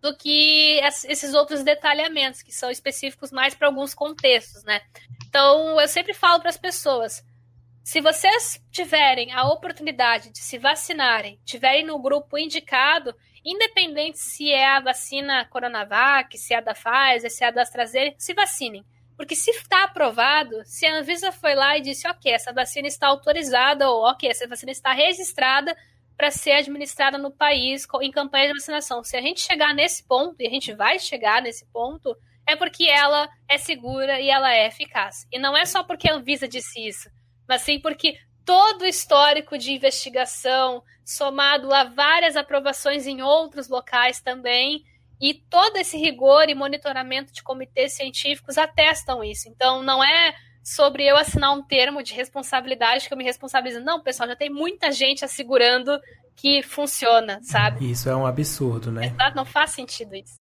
[0.00, 4.82] do que esses outros detalhamentos, que são específicos mais para alguns contextos, né?
[5.26, 7.24] Então, eu sempre falo para as pessoas
[7.84, 13.14] se vocês tiverem a oportunidade de se vacinarem, tiverem no grupo indicado,
[13.44, 17.60] independente se é a vacina Coronavac, se é a da Pfizer, se é a da
[17.60, 18.82] AstraZeneca, se vacinem.
[19.18, 23.08] Porque se está aprovado, se a Anvisa foi lá e disse, ok, essa vacina está
[23.08, 25.76] autorizada, ou ok, essa vacina está registrada
[26.16, 29.04] para ser administrada no país em campanha de vacinação.
[29.04, 32.16] Se a gente chegar nesse ponto, e a gente vai chegar nesse ponto,
[32.48, 35.26] é porque ela é segura e ela é eficaz.
[35.30, 37.10] E não é só porque a Anvisa disse isso
[37.48, 44.20] mas sim porque todo o histórico de investigação, somado a várias aprovações em outros locais
[44.20, 44.84] também,
[45.20, 49.48] e todo esse rigor e monitoramento de comitês científicos atestam isso.
[49.48, 53.80] Então, não é sobre eu assinar um termo de responsabilidade que eu me responsabilizo.
[53.80, 56.00] Não, pessoal, já tem muita gente assegurando
[56.34, 57.90] que funciona, sabe?
[57.90, 59.06] Isso é um absurdo, né?
[59.06, 60.38] Exato, não faz sentido isso.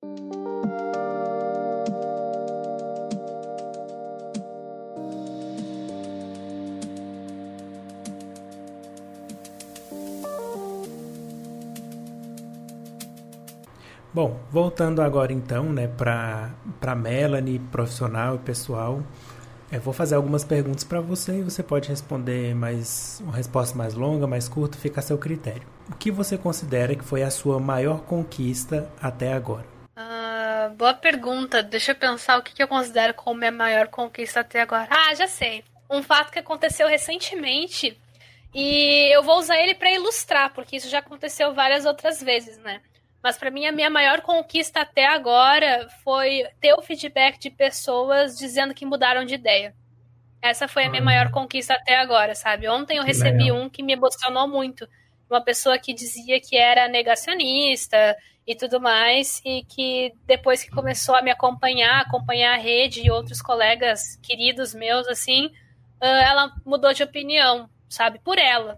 [14.14, 19.01] Bom, voltando agora então, né, para Melanie, profissional e pessoal,
[19.72, 23.95] eu vou fazer algumas perguntas para você e você pode responder mais uma resposta mais
[23.95, 25.64] longa, mais curta, fica a seu critério.
[25.89, 29.66] O que você considera que foi a sua maior conquista até agora?
[29.97, 31.64] Uh, boa pergunta.
[31.64, 34.89] Deixa eu pensar o que, que eu considero como minha maior conquista até agora.
[34.91, 35.64] Ah, já sei.
[35.89, 37.97] Um fato que aconteceu recentemente
[38.53, 42.80] e eu vou usar ele para ilustrar, porque isso já aconteceu várias outras vezes, né?
[43.24, 48.38] Mas para mim a minha maior conquista até agora foi ter o feedback de pessoas
[48.38, 49.74] dizendo que mudaram de ideia.
[50.41, 52.67] Essa foi a minha maior conquista até agora, sabe?
[52.67, 54.86] Ontem eu recebi um que me emocionou muito.
[55.30, 58.15] Uma pessoa que dizia que era negacionista
[58.45, 63.09] e tudo mais, e que depois que começou a me acompanhar, acompanhar a rede e
[63.09, 65.49] outros colegas queridos meus, assim,
[66.01, 68.19] ela mudou de opinião, sabe?
[68.19, 68.78] Por ela,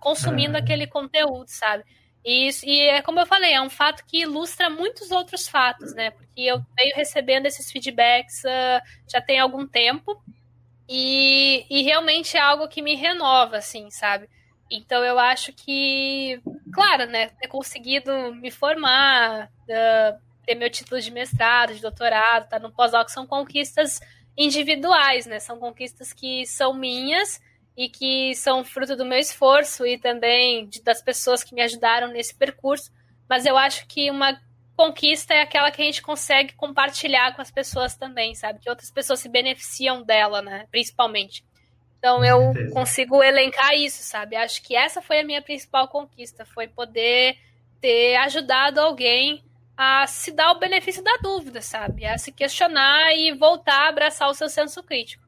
[0.00, 1.84] consumindo aquele conteúdo, sabe?
[2.24, 5.92] E, isso, e é como eu falei, é um fato que ilustra muitos outros fatos,
[5.94, 6.10] né?
[6.12, 10.22] Porque eu venho recebendo esses feedbacks uh, já tem algum tempo
[10.88, 14.28] e, e realmente é algo que me renova, assim, sabe?
[14.70, 16.40] Então eu acho que,
[16.72, 17.28] claro, né?
[17.40, 23.08] Ter conseguido me formar, uh, ter meu título de mestrado, de doutorado, tá no pós-doc,
[23.08, 24.00] são conquistas
[24.36, 25.40] individuais, né?
[25.40, 27.40] São conquistas que são minhas
[27.76, 32.08] e que são fruto do meu esforço e também de, das pessoas que me ajudaram
[32.08, 32.90] nesse percurso.
[33.28, 34.38] Mas eu acho que uma
[34.76, 38.60] conquista é aquela que a gente consegue compartilhar com as pessoas também, sabe?
[38.60, 40.66] Que outras pessoas se beneficiam dela, né?
[40.70, 41.44] Principalmente.
[41.98, 44.34] Então eu consigo elencar isso, sabe?
[44.36, 47.36] Acho que essa foi a minha principal conquista, foi poder
[47.80, 49.44] ter ajudado alguém
[49.76, 52.04] a se dar o benefício da dúvida, sabe?
[52.04, 55.22] A se questionar e voltar a abraçar o seu senso crítico.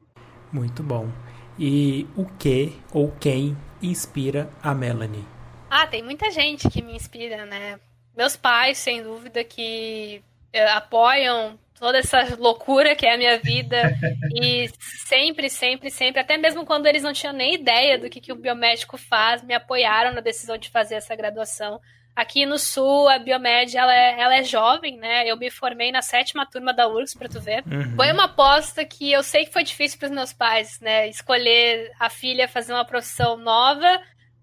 [0.51, 1.09] Muito bom.
[1.57, 5.25] E o que ou quem inspira a Melanie?
[5.69, 7.79] Ah, tem muita gente que me inspira, né?
[8.15, 10.21] Meus pais, sem dúvida, que
[10.53, 13.93] eh, apoiam toda essa loucura que é a minha vida
[14.33, 18.31] e sempre, sempre, sempre, até mesmo quando eles não tinham nem ideia do que, que
[18.31, 21.79] o biomédico faz, me apoiaram na decisão de fazer essa graduação.
[22.15, 25.27] Aqui no Sul, a Biomed, ela é, ela é jovem, né?
[25.27, 27.61] Eu me formei na sétima turma da URGS, pra tu ver.
[27.67, 27.95] Uhum.
[27.95, 31.09] Foi uma aposta que eu sei que foi difícil pros meus pais, né?
[31.09, 33.99] Escolher a filha fazer uma profissão nova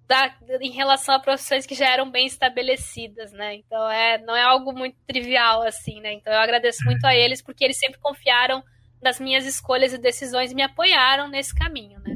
[0.06, 3.54] da, em relação a profissões que já eram bem estabelecidas, né?
[3.54, 6.12] Então, é, não é algo muito trivial, assim, né?
[6.12, 8.62] Então, eu agradeço muito a eles, porque eles sempre confiaram
[9.00, 12.14] nas minhas escolhas e decisões e me apoiaram nesse caminho, né?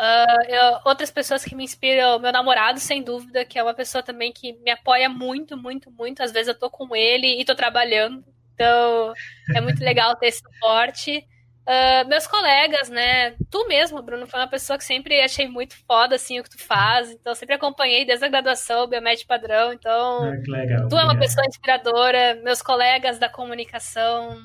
[0.00, 4.00] Uh, eu, outras pessoas que me inspiram, meu namorado, sem dúvida, que é uma pessoa
[4.00, 6.22] também que me apoia muito, muito, muito.
[6.22, 8.24] Às vezes eu tô com ele e tô trabalhando,
[8.54, 9.12] então
[9.56, 11.26] é muito legal ter esse suporte.
[11.68, 13.32] Uh, meus colegas, né?
[13.50, 16.58] Tu mesmo, Bruno, foi uma pessoa que sempre achei muito foda, assim, o que tu
[16.58, 17.10] faz.
[17.10, 19.72] Então, sempre acompanhei desde a graduação, biomédico padrão.
[19.72, 22.36] Então, ah, legal, tu é uma pessoa inspiradora.
[22.42, 24.38] Meus colegas da comunicação,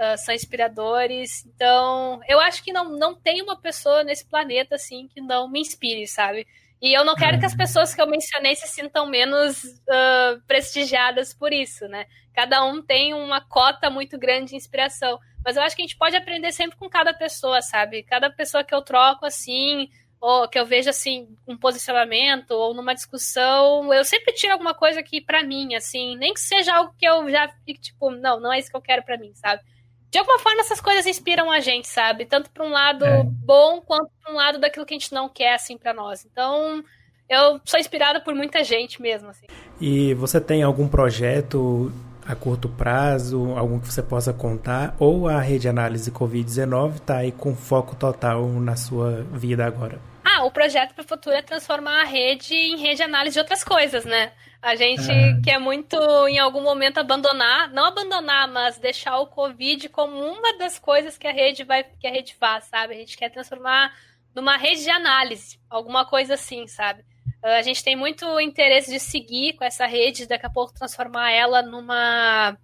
[0.00, 1.44] uh, são inspiradores.
[1.44, 5.60] Então, eu acho que não, não tem uma pessoa nesse planeta, assim, que não me
[5.60, 6.46] inspire, sabe?
[6.80, 7.58] E eu não quero que as uhum.
[7.58, 12.06] pessoas que eu mencionei se sintam menos uh, prestigiadas por isso, né?
[12.32, 15.18] Cada um tem uma cota muito grande de inspiração.
[15.44, 18.02] Mas eu acho que a gente pode aprender sempre com cada pessoa, sabe?
[18.02, 19.90] Cada pessoa que eu troco, assim,
[20.20, 25.00] ou que eu vejo, assim, um posicionamento ou numa discussão, eu sempre tiro alguma coisa
[25.00, 28.52] aqui para mim, assim, nem que seja algo que eu já fique, tipo, não, não
[28.52, 29.62] é isso que eu quero para mim, sabe?
[30.10, 32.26] De alguma forma essas coisas inspiram a gente, sabe?
[32.26, 33.22] Tanto para um lado é.
[33.22, 36.26] bom quanto para um lado daquilo que a gente não quer assim para nós.
[36.30, 36.82] Então,
[37.28, 39.46] eu sou inspirada por muita gente mesmo assim.
[39.80, 41.92] E você tem algum projeto
[42.26, 47.32] a curto prazo, algum que você possa contar ou a rede análise COVID-19 está aí
[47.32, 50.09] com foco total na sua vida agora?
[50.24, 53.64] Ah, o projeto para o futuro é transformar a rede em rede análise de outras
[53.64, 54.32] coisas, né?
[54.62, 55.40] A gente é.
[55.42, 55.96] quer muito,
[56.28, 61.26] em algum momento, abandonar, não abandonar, mas deixar o Covid como uma das coisas que
[61.26, 62.94] a rede vai, que a rede faz, sabe?
[62.94, 63.94] A gente quer transformar
[64.34, 67.02] numa rede de análise, alguma coisa assim, sabe?
[67.42, 71.30] Ah, a gente tem muito interesse de seguir com essa rede, daqui a pouco transformar
[71.30, 72.56] ela numa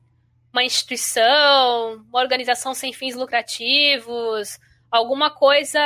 [0.52, 4.58] uma instituição, uma organização sem fins lucrativos,
[4.90, 5.80] alguma coisa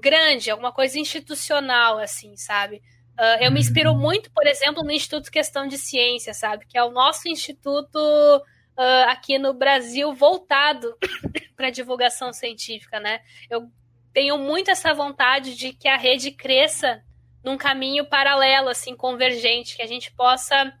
[0.00, 2.82] grande, alguma coisa institucional, assim, sabe?
[3.18, 6.66] Uh, eu me inspiro muito, por exemplo, no Instituto Questão de Ciência, sabe?
[6.66, 10.96] Que é o nosso instituto uh, aqui no Brasil voltado
[11.54, 13.20] para divulgação científica, né?
[13.50, 13.70] Eu
[14.12, 17.02] tenho muito essa vontade de que a rede cresça
[17.44, 20.72] num caminho paralelo, assim, convergente, que a gente possa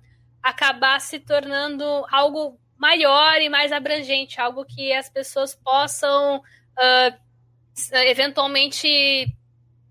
[0.42, 7.29] acabar se tornando algo maior e mais abrangente, algo que as pessoas possam uh,
[7.92, 9.34] eventualmente,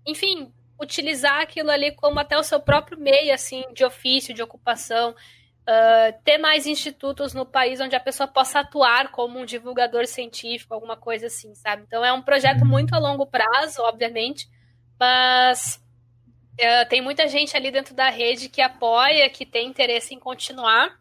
[0.06, 5.14] enfim, utilizar aquilo ali como até o seu próprio meio, assim, de ofício, de ocupação.
[5.60, 10.74] Uh, ter mais institutos no país onde a pessoa possa atuar como um divulgador científico,
[10.74, 11.84] alguma coisa assim, sabe?
[11.86, 14.48] Então é um projeto muito a longo prazo, obviamente,
[14.98, 15.80] mas
[16.54, 20.98] uh, tem muita gente ali dentro da rede que apoia, que tem interesse em continuar.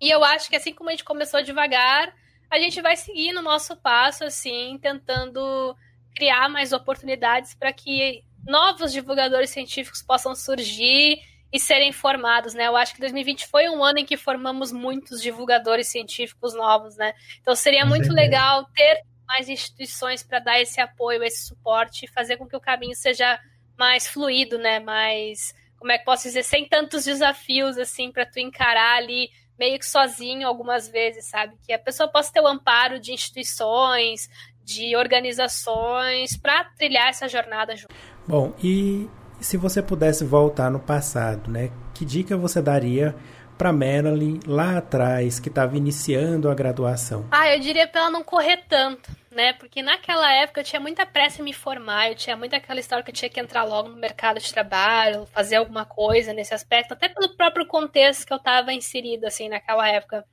[0.00, 2.14] E eu acho que assim como a gente começou devagar,
[2.50, 5.74] a gente vai seguir no nosso passo, assim, tentando
[6.14, 11.18] criar mais oportunidades para que novos divulgadores científicos possam surgir
[11.52, 12.66] e serem formados, né?
[12.66, 17.14] Eu acho que 2020 foi um ano em que formamos muitos divulgadores científicos novos, né?
[17.40, 22.36] Então seria muito legal ter mais instituições para dar esse apoio, esse suporte e fazer
[22.36, 23.38] com que o caminho seja
[23.78, 24.80] mais fluido, né?
[24.80, 29.78] Mais, como é que posso dizer, sem tantos desafios assim para tu encarar ali meio
[29.78, 31.56] que sozinho algumas vezes, sabe?
[31.64, 34.28] Que a pessoa possa ter o amparo de instituições,
[34.64, 37.94] de organizações para trilhar essa jornada junto.
[38.26, 39.08] Bom, e
[39.40, 41.70] se você pudesse voltar no passado, né?
[41.92, 43.14] Que dica você daria
[43.56, 47.26] para Marilyn lá atrás, que estava iniciando a graduação?
[47.30, 49.52] Ah, eu diria para ela não correr tanto, né?
[49.52, 53.04] Porque naquela época eu tinha muita pressa em me formar, eu tinha muita aquela história
[53.04, 56.92] que eu tinha que entrar logo no mercado de trabalho, fazer alguma coisa nesse aspecto,
[56.92, 60.24] até pelo próprio contexto que eu estava inserido assim naquela época.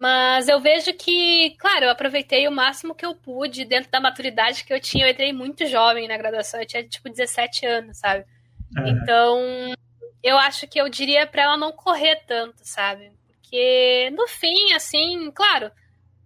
[0.00, 4.64] Mas eu vejo que, claro, eu aproveitei o máximo que eu pude dentro da maturidade
[4.64, 5.04] que eu tinha.
[5.04, 8.24] Eu entrei muito jovem na graduação, eu tinha tipo 17 anos, sabe?
[8.78, 8.88] É.
[8.88, 9.74] Então,
[10.22, 13.12] eu acho que eu diria para ela não correr tanto, sabe?
[13.26, 15.70] Porque no fim, assim, claro,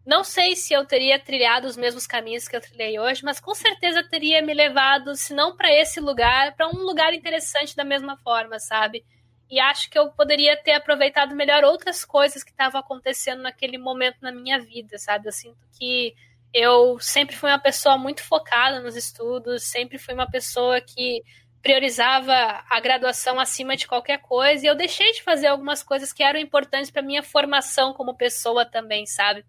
[0.06, 3.56] não sei se eu teria trilhado os mesmos caminhos que eu trilhei hoje, mas com
[3.56, 8.16] certeza teria me levado, se não para esse lugar, para um lugar interessante da mesma
[8.18, 9.04] forma, sabe?
[9.50, 14.16] E acho que eu poderia ter aproveitado melhor outras coisas que estavam acontecendo naquele momento
[14.20, 15.28] na minha vida, sabe?
[15.28, 16.14] Eu sinto que
[16.52, 21.22] eu sempre fui uma pessoa muito focada nos estudos, sempre fui uma pessoa que
[21.60, 26.22] priorizava a graduação acima de qualquer coisa e eu deixei de fazer algumas coisas que
[26.22, 29.44] eram importantes para minha formação como pessoa também, sabe?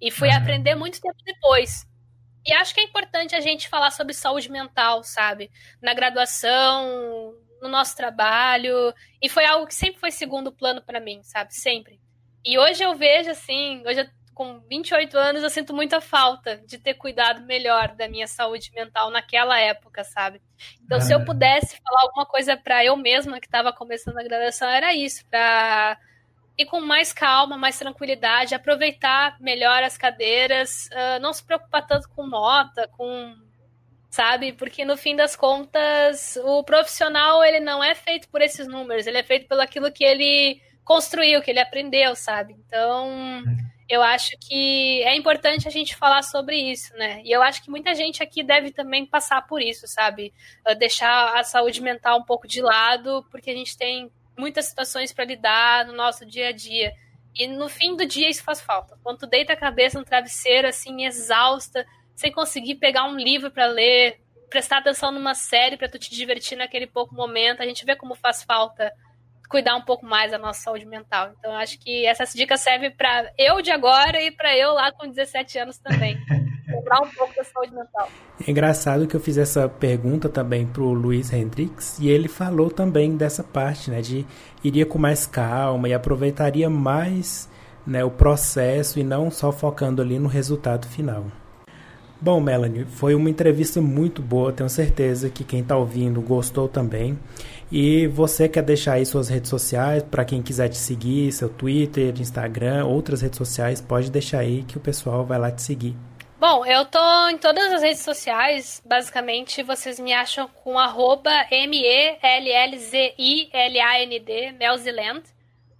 [0.00, 0.36] E fui uhum.
[0.36, 1.84] aprender muito tempo depois.
[2.46, 5.50] E acho que é importante a gente falar sobre saúde mental, sabe?
[5.82, 8.92] Na graduação, no nosso trabalho.
[9.22, 11.54] E foi algo que sempre foi segundo plano para mim, sabe?
[11.54, 12.00] Sempre.
[12.44, 16.78] E hoje eu vejo assim, hoje eu, com 28 anos eu sinto muita falta de
[16.78, 20.40] ter cuidado melhor da minha saúde mental naquela época, sabe?
[20.84, 21.00] Então, ah.
[21.00, 24.94] se eu pudesse falar alguma coisa para eu mesma que estava começando a graduação, era
[24.94, 25.98] isso, para
[26.58, 32.08] ir com mais calma, mais tranquilidade, aproveitar melhor as cadeiras, uh, não se preocupar tanto
[32.10, 33.36] com nota, com
[34.16, 34.52] sabe?
[34.54, 39.18] Porque no fim das contas, o profissional ele não é feito por esses números, ele
[39.18, 42.54] é feito pelo aquilo que ele construiu, que ele aprendeu, sabe?
[42.54, 43.44] Então,
[43.86, 47.20] eu acho que é importante a gente falar sobre isso, né?
[47.24, 50.32] E eu acho que muita gente aqui deve também passar por isso, sabe?
[50.64, 55.12] Ah, deixar a saúde mental um pouco de lado, porque a gente tem muitas situações
[55.12, 56.90] para lidar no nosso dia a dia.
[57.38, 58.98] E no fim do dia isso faz falta.
[59.02, 61.84] Quando tu deita a cabeça no travesseiro, assim, exausta,
[62.16, 66.56] sem conseguir pegar um livro para ler, prestar atenção numa série para tu te divertir
[66.56, 67.60] naquele pouco momento.
[67.60, 68.90] A gente vê como faz falta
[69.48, 71.30] cuidar um pouco mais da nossa saúde mental.
[71.38, 75.08] Então, acho que essa dica serve para eu de agora e para eu lá com
[75.08, 76.18] 17 anos também.
[76.66, 78.08] Lembrar um pouco da saúde mental.
[78.44, 83.16] É engraçado que eu fiz essa pergunta também pro Luiz Hendrix e ele falou também
[83.16, 84.26] dessa parte, né, de
[84.64, 87.48] iria com mais calma e aproveitaria mais,
[87.86, 91.26] né, o processo e não só focando ali no resultado final.
[92.20, 97.18] Bom, Melanie, foi uma entrevista muito boa, tenho certeza que quem está ouvindo gostou também.
[97.70, 102.14] E você quer deixar aí suas redes sociais para quem quiser te seguir, seu Twitter,
[102.18, 105.94] Instagram, outras redes sociais, pode deixar aí que o pessoal vai lá te seguir.
[106.38, 112.12] Bom, eu tô em todas as redes sociais, basicamente vocês me acham com arroba M-E-L-L-Z-I-L-A-N-D,
[114.52, 115.22] Melziland.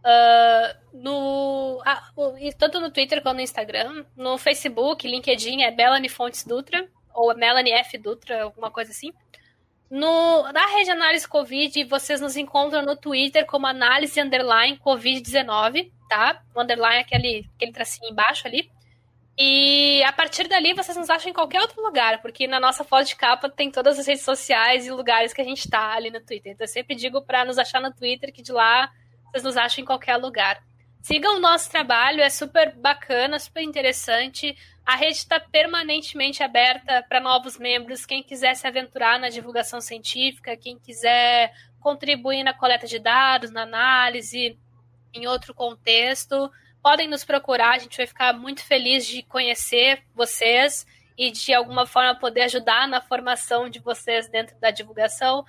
[0.06, 2.00] Uh, no, ah,
[2.56, 4.04] tanto no Twitter quanto no Instagram.
[4.16, 7.98] No Facebook, LinkedIn é Melanie Fontes Dutra, ou Melanie F.
[7.98, 9.12] Dutra, alguma coisa assim.
[9.90, 16.40] No, na rede análise Covid, vocês nos encontram no Twitter como análise underline Covid-19, tá?
[16.54, 18.70] O underline é aquele, aquele tracinho embaixo ali.
[19.38, 23.06] E a partir dali vocês nos acham em qualquer outro lugar, porque na nossa foto
[23.06, 26.20] de capa tem todas as redes sociais e lugares que a gente tá ali no
[26.20, 26.52] Twitter.
[26.52, 28.90] Então eu sempre digo para nos achar no Twitter, que de lá
[29.30, 30.62] vocês nos acham em qualquer lugar.
[31.02, 34.56] Sigam o nosso trabalho, é super bacana, super interessante.
[34.84, 38.04] A rede está permanentemente aberta para novos membros.
[38.04, 43.62] Quem quiser se aventurar na divulgação científica, quem quiser contribuir na coleta de dados, na
[43.62, 44.58] análise,
[45.14, 46.50] em outro contexto,
[46.82, 47.76] podem nos procurar.
[47.76, 50.84] A gente vai ficar muito feliz de conhecer vocês
[51.16, 55.44] e de alguma forma poder ajudar na formação de vocês dentro da divulgação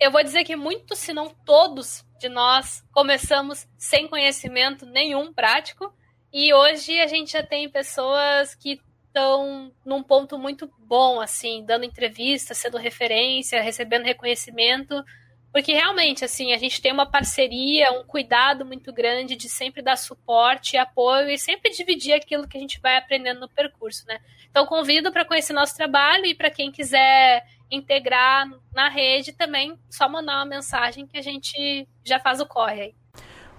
[0.00, 5.92] eu vou dizer que muitos, se não todos, de nós começamos sem conhecimento nenhum prático.
[6.32, 11.84] E hoje a gente já tem pessoas que estão num ponto muito bom, assim, dando
[11.84, 15.02] entrevista, sendo referência, recebendo reconhecimento.
[15.50, 19.96] Porque realmente, assim, a gente tem uma parceria, um cuidado muito grande de sempre dar
[19.96, 24.20] suporte, apoio e sempre dividir aquilo que a gente vai aprendendo no percurso, né?
[24.50, 30.08] Então, convido para conhecer nosso trabalho e para quem quiser integrar na rede também, só
[30.08, 32.94] mandar uma mensagem que a gente já faz o corre aí.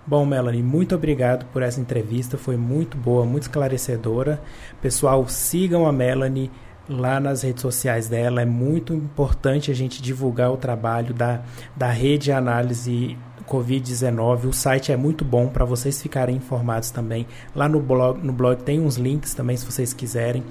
[0.06, 4.42] Bom, Melanie, muito obrigado por essa entrevista, foi muito boa, muito esclarecedora.
[4.82, 6.50] Pessoal, sigam a Melanie
[6.88, 11.44] lá nas redes sociais dela, é muito importante a gente divulgar o trabalho da,
[11.76, 13.16] da rede análise
[13.50, 14.46] Covid-19.
[14.46, 17.28] O site é muito bom para vocês ficarem informados também.
[17.56, 20.44] Lá no blog, no blog tem uns links também se vocês quiserem.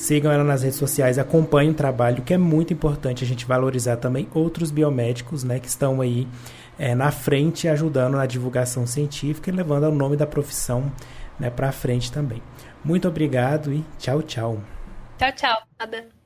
[0.00, 3.98] Sigam ela nas redes sociais, acompanhem o trabalho, que é muito importante a gente valorizar
[3.98, 6.26] também outros biomédicos né, que estão aí
[6.78, 10.90] é, na frente, ajudando na divulgação científica e levando o nome da profissão
[11.38, 12.42] né, para frente também.
[12.82, 14.62] Muito obrigado e tchau, tchau.
[15.18, 15.62] Tchau, tchau.
[15.78, 16.19] Nada.